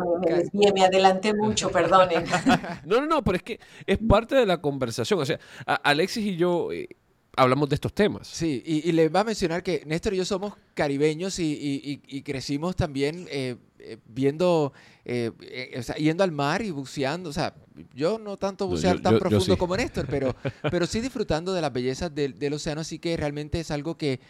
[0.53, 2.26] me, me, adelanté mucho, perdonen.
[2.86, 5.20] no, no, no, pero es que es parte de la conversación.
[5.20, 6.89] O sea, Alexis y yo eh,
[7.36, 8.28] hablamos de estos temas.
[8.28, 13.28] Sí, y, le va a mencionar que Néstor y yo somos caribeños y, crecimos también
[13.30, 13.55] eh,
[13.86, 14.72] eh, viendo,
[15.04, 15.32] eh,
[15.78, 17.30] o sea, yendo al mar y buceando.
[17.30, 17.54] O sea,
[17.94, 20.34] yo no tanto bucear tan profundo como Néstor, pero,
[20.72, 24.22] pero sí disfrutando de las bellezas del, océano, así que realmente es algo que,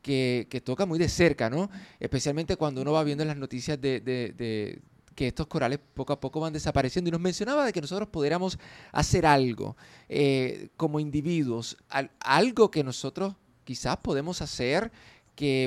[0.00, 1.70] que, toca muy de cerca, ¿no?
[2.00, 4.80] Especialmente cuando uno va viendo las noticias de,
[5.14, 7.08] que estos corales poco a poco van desapareciendo.
[7.08, 8.58] Y nos mencionaba de que nosotros pudiéramos
[8.92, 9.76] hacer algo
[10.08, 11.76] eh, como individuos,
[12.20, 13.34] algo que nosotros
[13.64, 14.90] quizás podemos hacer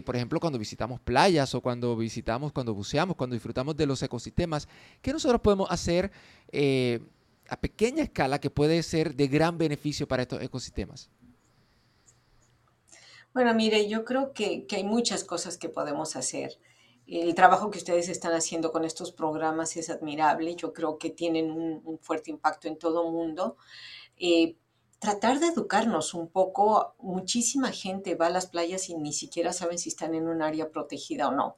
[0.06, 4.68] por ejemplo, cuando visitamos playas o cuando visitamos, cuando buceamos, cuando disfrutamos de los ecosistemas,
[5.02, 6.12] que nosotros podemos hacer
[6.52, 7.02] eh,
[7.50, 11.10] a pequeña escala que puede ser de gran beneficio para estos ecosistemas.
[13.34, 16.58] Bueno, mire, yo creo que, que hay muchas cosas que podemos hacer.
[17.08, 20.56] El trabajo que ustedes están haciendo con estos programas es admirable.
[20.56, 23.58] Yo creo que tienen un, fuerte impacto en todo el mundo.
[24.18, 24.56] Eh,
[25.06, 26.96] tratar de educarnos un poco.
[26.98, 30.72] Muchísima gente va a las playas y ni siquiera saben si están en un área
[30.72, 31.58] protegida o no.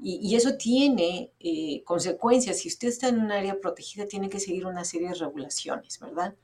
[0.00, 2.58] Y, eso tiene eh, consecuencias.
[2.58, 6.36] Si usted está en un área protegida, tiene que seguir una serie de regulaciones, ¿verdad?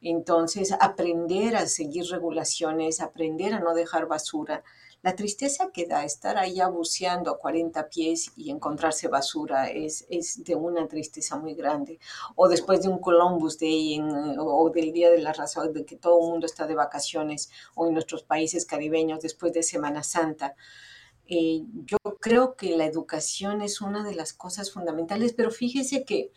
[0.00, 4.62] Entonces, aprender a seguir regulaciones, aprender a no dejar basura,
[5.04, 10.42] la tristeza que da estar ahí buceando a 40 pies y encontrarse basura es, es
[10.42, 11.98] de una tristeza muy grande.
[12.36, 14.00] O después de un Columbus Day
[14.38, 17.86] o del Día de la Razón, de que todo el mundo está de vacaciones, o
[17.86, 20.54] en nuestros países caribeños después de Semana Santa.
[21.26, 26.32] Eh, yo creo que la educación es una de las cosas fundamentales, pero fíjese que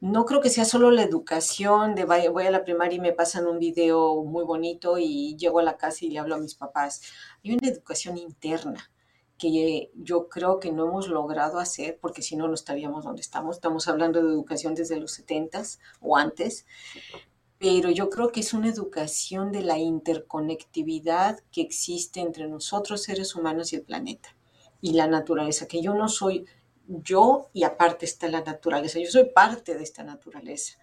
[0.00, 3.46] no creo que sea solo la educación de voy a la primaria y me pasan
[3.46, 7.02] un video muy bonito y llego a la casa y le hablo a mis papás.
[7.44, 8.90] Hay una educación interna
[9.38, 13.56] que yo creo que no hemos logrado hacer porque si no no estaríamos donde estamos.
[13.56, 15.62] Estamos hablando de educación desde los 70
[16.00, 16.66] o antes,
[17.58, 23.34] pero yo creo que es una educación de la interconectividad que existe entre nosotros seres
[23.34, 24.36] humanos y el planeta
[24.80, 26.46] y la naturaleza, que yo no soy
[26.88, 28.98] yo y aparte está la naturaleza.
[28.98, 30.78] Yo soy parte de esta naturaleza.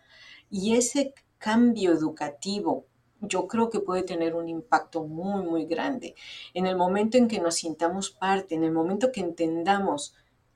[0.49, 2.85] Y ese cambio educativo
[3.25, 6.15] yo creo que puede tener un impacto muy, muy grande.
[6.53, 10.13] En el momento en que nos sintamos parte, en el momento que entendamos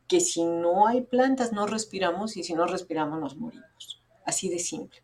[0.07, 4.03] que si no hay plantas no respiramos y si no respiramos nos morimos.
[4.25, 5.01] Así de simple.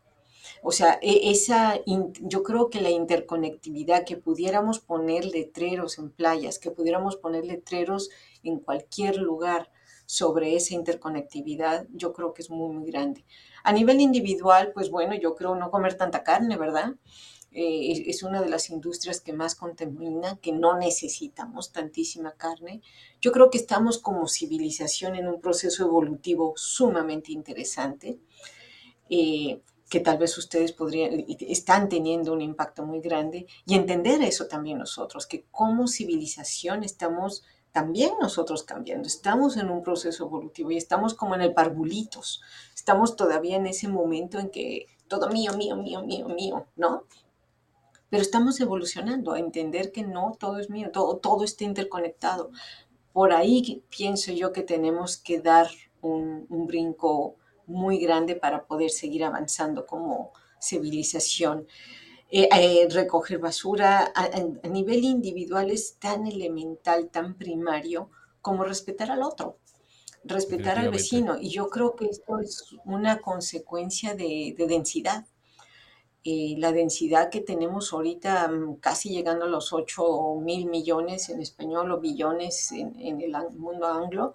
[0.62, 1.78] O sea, e, esa,
[2.20, 8.10] yo creo que la interconectividad, que pudiéramos poner letreros en playas, que pudiéramos poner letreros
[8.42, 9.70] en cualquier lugar,
[10.06, 13.24] sobre esa interconectividad, yo creo que es muy, muy grande.
[13.62, 16.94] A nivel individual, pues bueno, yo creo no comer tanta carne, ¿verdad?
[17.56, 22.82] Eh, es una de las industrias que más contamina, que no necesitamos tantísima carne.
[23.20, 28.18] Yo creo que estamos como civilización en un proceso evolutivo sumamente interesante,
[29.08, 34.48] eh, que tal vez ustedes podrían, están teniendo un impacto muy grande, y entender eso
[34.48, 37.44] también nosotros, que como civilización estamos
[37.74, 39.08] también nosotros cambiando.
[39.08, 42.40] Estamos en un proceso evolutivo y estamos como en el parvulitos.
[42.72, 47.02] Estamos todavía en ese momento en que todo mío, mío, mío, mío, mío, ¿no?
[48.08, 52.52] Pero estamos evolucionando a entender que no todo es mío, todo, todo está interconectado.
[53.12, 55.66] Por ahí pienso yo que tenemos que dar
[56.00, 57.34] un, un brinco
[57.66, 61.66] muy grande para poder seguir avanzando como civilización.
[62.30, 68.10] Eh, eh, recoger basura a, nivel individual es tan elemental, tan primario
[68.40, 69.58] como respetar al otro,
[70.24, 71.38] respetar al vecino.
[71.40, 75.26] Y yo creo que esto es una consecuencia de, densidad.
[76.24, 81.40] Eh, la densidad que tenemos ahorita, mm, casi llegando a los 8 mil millones en
[81.40, 84.34] español o billones en, el mundo anglo,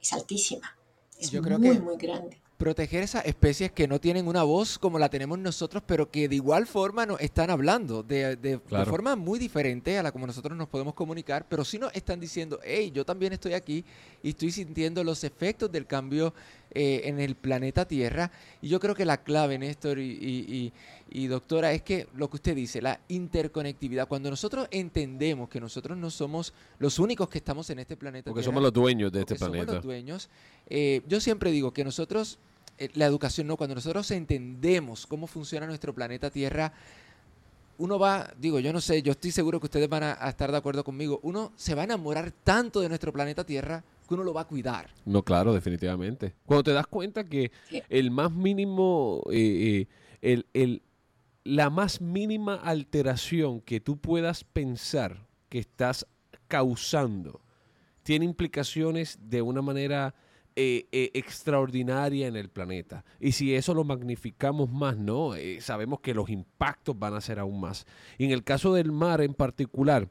[0.00, 0.76] es altísima.
[1.18, 5.38] Es muy, muy grande proteger esas especies que no tienen una voz como la tenemos
[5.38, 10.02] nosotros, pero que de igual forma nos están hablando, de, de, forma muy diferente a
[10.02, 13.54] la como nosotros nos podemos comunicar, pero sí nos están diciendo, hey, yo también estoy
[13.54, 13.84] aquí
[14.22, 16.32] y estoy sintiendo los efectos del cambio
[16.76, 18.32] eh, en el planeta Tierra.
[18.60, 20.72] Y yo creo que la clave, Néstor y,
[21.08, 24.08] y, doctora, es que lo que usted dice, la interconectividad.
[24.08, 28.42] Cuando nosotros entendemos que nosotros no somos los únicos que estamos en este planeta porque
[28.42, 29.66] somos los dueños de este planeta.
[29.66, 30.28] Somos los dueños.
[30.68, 32.38] Eh, yo siempre digo que nosotros,
[32.78, 36.72] eh, la educación no, cuando nosotros entendemos cómo funciona nuestro planeta Tierra,
[37.78, 40.56] uno va, digo, yo no sé, yo estoy seguro que ustedes van a, estar de
[40.56, 44.32] acuerdo conmigo, uno se va a enamorar tanto de nuestro planeta Tierra que uno lo
[44.32, 44.90] va a cuidar.
[45.04, 46.34] No, claro, definitivamente.
[46.46, 47.50] Cuando te das cuenta que
[47.88, 49.86] el más mínimo, eh,
[50.22, 50.82] eh, el,
[51.42, 56.06] la más mínima alteración que tú puedas pensar que estás
[56.48, 57.40] causando
[58.02, 60.14] tiene implicaciones de una manera
[60.56, 63.04] eh, eh, extraordinaria en el planeta.
[63.18, 65.34] Y si eso lo magnificamos más, ¿no?
[65.34, 67.86] Eh, sabemos que los impactos van a ser aún más.
[68.18, 70.08] Y en el caso del mar en particular,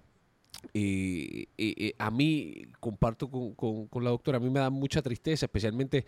[1.98, 6.06] a mí, comparto con, la doctora, a mí me da mucha tristeza, especialmente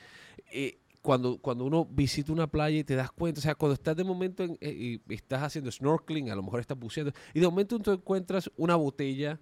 [1.01, 4.03] cuando, cuando uno visita una playa y te das cuenta, o sea, cuando estás de
[4.03, 8.51] momento y estás haciendo snorkeling, a lo mejor estás buceando, y de momento tú encuentras
[8.57, 9.39] una botella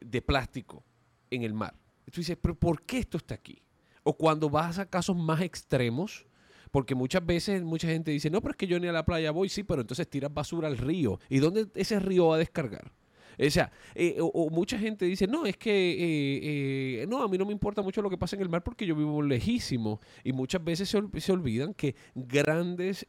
[0.00, 0.82] de plástico
[1.30, 1.74] en el mar.
[2.06, 3.62] Y tú dices, pero ¿por qué esto está aquí?
[4.02, 6.26] O cuando vas a casos más extremos,
[6.70, 9.30] porque muchas veces mucha gente dice, no, pero es que yo ni a la playa
[9.30, 11.20] voy, sí, pero entonces tiras basura al río.
[11.28, 12.92] ¿Y dónde ese río va a descargar?
[13.38, 17.38] O sea, eh, o, mucha gente dice, no, es que, eh, eh, no, a mí
[17.38, 20.00] no me importa mucho lo que pasa en el mar porque yo vivo lejísimo.
[20.24, 23.06] Y muchas veces se, olvidan que grandes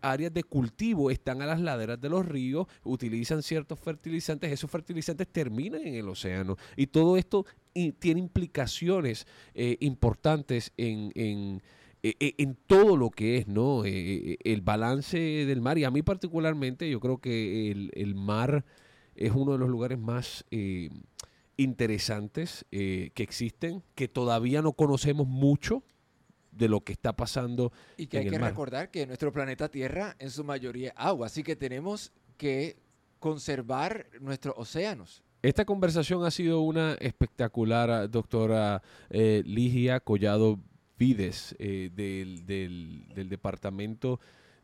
[0.00, 5.28] áreas de cultivo están a las laderas de los ríos, utilizan ciertos fertilizantes, esos fertilizantes
[5.28, 6.56] terminan en el océano.
[6.76, 7.44] Y todo esto
[7.98, 11.62] tiene implicaciones importantes en, en
[12.02, 16.98] en todo lo que es no el balance del mar y a mí particularmente yo
[16.98, 18.64] creo que el, el mar
[19.14, 20.90] es uno de los lugares más eh,
[21.56, 25.82] interesantes eh, que existen, que todavía no conocemos mucho
[26.52, 27.72] de lo que está pasando.
[27.96, 31.42] Y que hay que recordar que nuestro planeta Tierra en su mayoría es agua, así
[31.42, 32.76] que tenemos que
[33.18, 35.22] conservar nuestros océanos.
[35.42, 40.58] Esta conversación ha sido una espectacular, doctora eh, Ligia Collado
[40.98, 44.20] Vides, del, del, del Departamento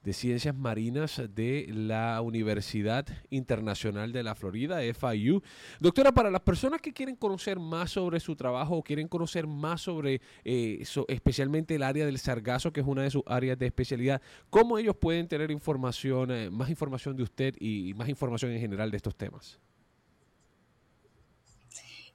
[0.06, 5.42] de Ciencias Marinas de la Universidad Internacional de la Florida, FIU.
[5.80, 9.80] Doctora, para las personas que quieren conocer más sobre su trabajo o quieren conocer más
[9.80, 14.22] sobre eh, especialmente el área del sargazo, que es una de sus áreas de especialidad,
[14.48, 18.92] ¿cómo ellos pueden tener información, eh, más información de usted y, más información en general
[18.92, 19.58] de estos temas?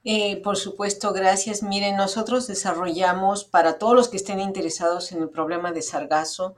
[0.02, 1.62] Eh, por supuesto, gracias.
[1.62, 6.56] Miren, nosotros desarrollamos para todos los que estén interesados en el problema de sargazo,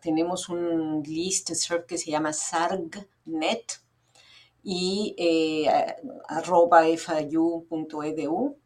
[0.00, 3.80] tenemos un list serve que se llama sargnet
[4.62, 5.68] y eh,
[6.28, 8.56] arroba fiu.edu,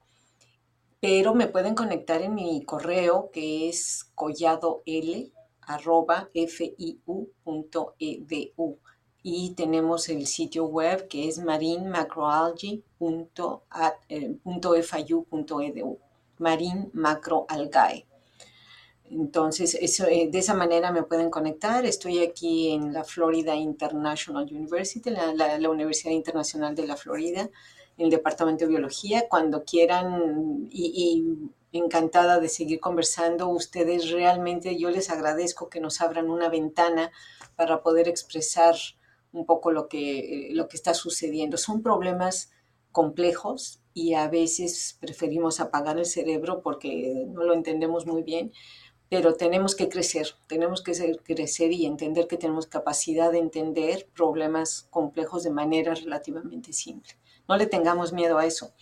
[1.01, 5.33] pero me pueden conectar en mi correo que es collado l
[5.63, 7.29] arroba fiu.edu
[9.23, 13.63] y tenemos el sitio web que es marinmacroalgae.fiu.edu,
[14.09, 14.39] eh,
[16.39, 18.08] marine macroalgae.
[19.11, 21.85] Entonces, eso, eh, de esa manera me pueden conectar.
[21.87, 27.49] Estoy aquí en la Florida International University, la, Universidad Internacional de la Florida,
[27.97, 29.29] en el Departamento de Biología.
[29.29, 31.25] Cuando quieran y,
[31.73, 37.11] encantada de seguir conversando, ustedes realmente yo les agradezco que nos abran una ventana
[37.57, 38.75] para poder expresar
[39.33, 41.57] un poco lo que, lo que está sucediendo.
[41.59, 42.51] Son problemas
[42.91, 48.53] complejos y a veces preferimos apagar el cerebro porque no lo entendemos muy bien
[49.09, 50.93] pero tenemos que crecer, tenemos que
[51.25, 57.13] crecer y entender que tenemos capacidad de entender problemas complejos de manera relativamente simple.
[57.49, 58.73] No le tengamos miedo a eso.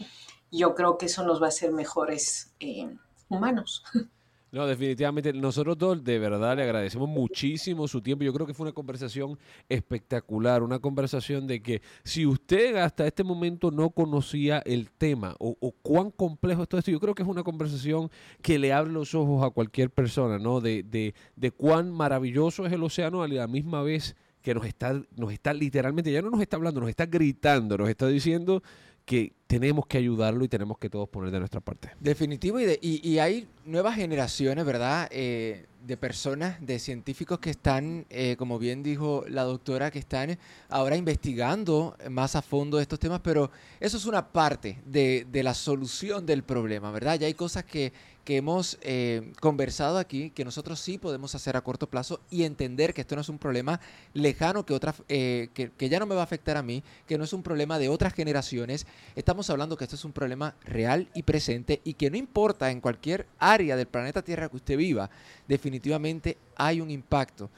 [0.51, 2.97] Yo creo que eso nos va a hacer mejores eh,
[3.29, 3.85] humanos.
[4.53, 5.33] No, definitivamente.
[5.33, 8.25] Nosotros dos de verdad le agradecemos muchísimo su tiempo.
[8.25, 9.39] Yo creo que fue una conversación
[9.69, 15.57] espectacular, una conversación de que si usted hasta este momento no conocía el tema o,
[15.83, 19.15] cuán complejo es todo esto, yo creo que es una conversación que le abre los
[19.15, 20.61] ojos a cualquier persona, ¿no?
[20.61, 25.03] De, de, de cuán maravilloso es el océano a la misma vez que nos está,
[25.17, 28.63] nos está literalmente, ya no nos está hablando, nos está gritando, nos está diciendo
[29.05, 31.91] que tenemos que ayudarlo y tenemos que todos poner de nuestra parte.
[32.01, 35.09] Definitivo, y, y, hay nuevas generaciones, ¿verdad?
[35.11, 40.37] Eh, de personas, de científicos que están, eh, como bien dijo la doctora, que están
[40.69, 45.55] ahora investigando más a fondo estos temas, pero eso es una parte de, de la
[45.55, 47.21] solución del problema, ¿verdad?
[47.21, 47.93] Ya hay cosas que,
[48.27, 52.93] que hemos eh, conversado aquí, que nosotros sí podemos hacer a corto plazo y entender
[52.93, 53.81] que esto no es un problema
[54.15, 57.19] lejano que, otra, eh, que, que, ya no me va a afectar a mí, que
[57.19, 58.85] no es un problema de otras generaciones.
[59.15, 62.81] Estamos hablando que esto es un problema real y presente y que no importa en
[62.81, 65.09] cualquier área del planeta Tierra que usted viva,
[65.47, 67.49] definitivamente hay un impacto.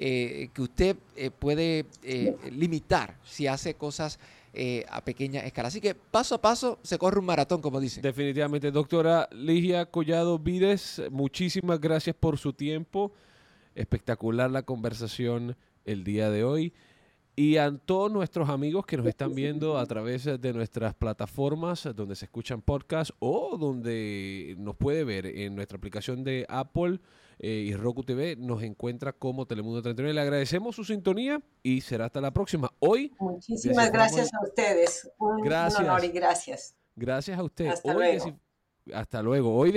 [0.00, 0.96] Eh, que usted
[1.40, 1.84] puede
[2.52, 4.20] limitar si hace cosas
[4.52, 5.68] eh, a pequeña escala.
[5.68, 8.00] Así que paso a paso se corre un maratón, como dice.
[8.00, 13.12] Definitivamente, doctora Ligia Collado Vides, muchísimas gracias por su tiempo.
[13.74, 16.72] Espectacular la conversación el día de hoy.
[17.36, 22.16] Y a todos nuestros amigos que nos están viendo a través de nuestras plataformas donde
[22.16, 26.98] se escuchan podcasts o donde nos puede ver en nuestra aplicación de Apple
[27.38, 30.14] eh, y Roku TV, nos encuentra como Telemundo 39.
[30.14, 32.70] Le agradecemos su sintonía y será hasta la próxima.
[32.80, 33.12] Hoy.
[33.18, 35.10] Muchísimas gracias a ustedes.
[35.18, 35.80] Un, gracias.
[35.80, 36.74] honor y gracias.
[36.96, 37.66] Gracias a usted.
[37.66, 38.38] Hasta luego.
[38.92, 39.54] Hasta luego.
[39.54, 39.72] Hoy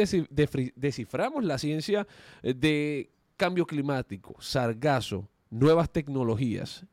[0.76, 2.08] desciframos la ciencia
[2.42, 6.86] eh, de cambio climático, sargazo, nuevas tecnologías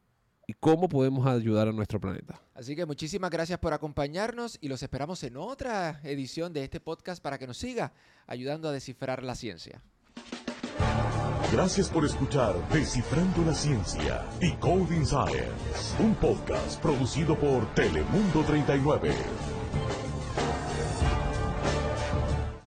[0.47, 2.41] y cómo podemos ayudar a nuestro planeta.
[2.55, 7.23] Así que muchísimas gracias por acompañarnos y los esperamos en otra edición de este podcast
[7.23, 7.93] para que nos siga
[8.27, 9.83] ayudando a descifrar la ciencia.
[11.53, 19.58] Gracias por escuchar Descifrando la Ciencia, Decoding Science, un podcast producido por Telemundo 39.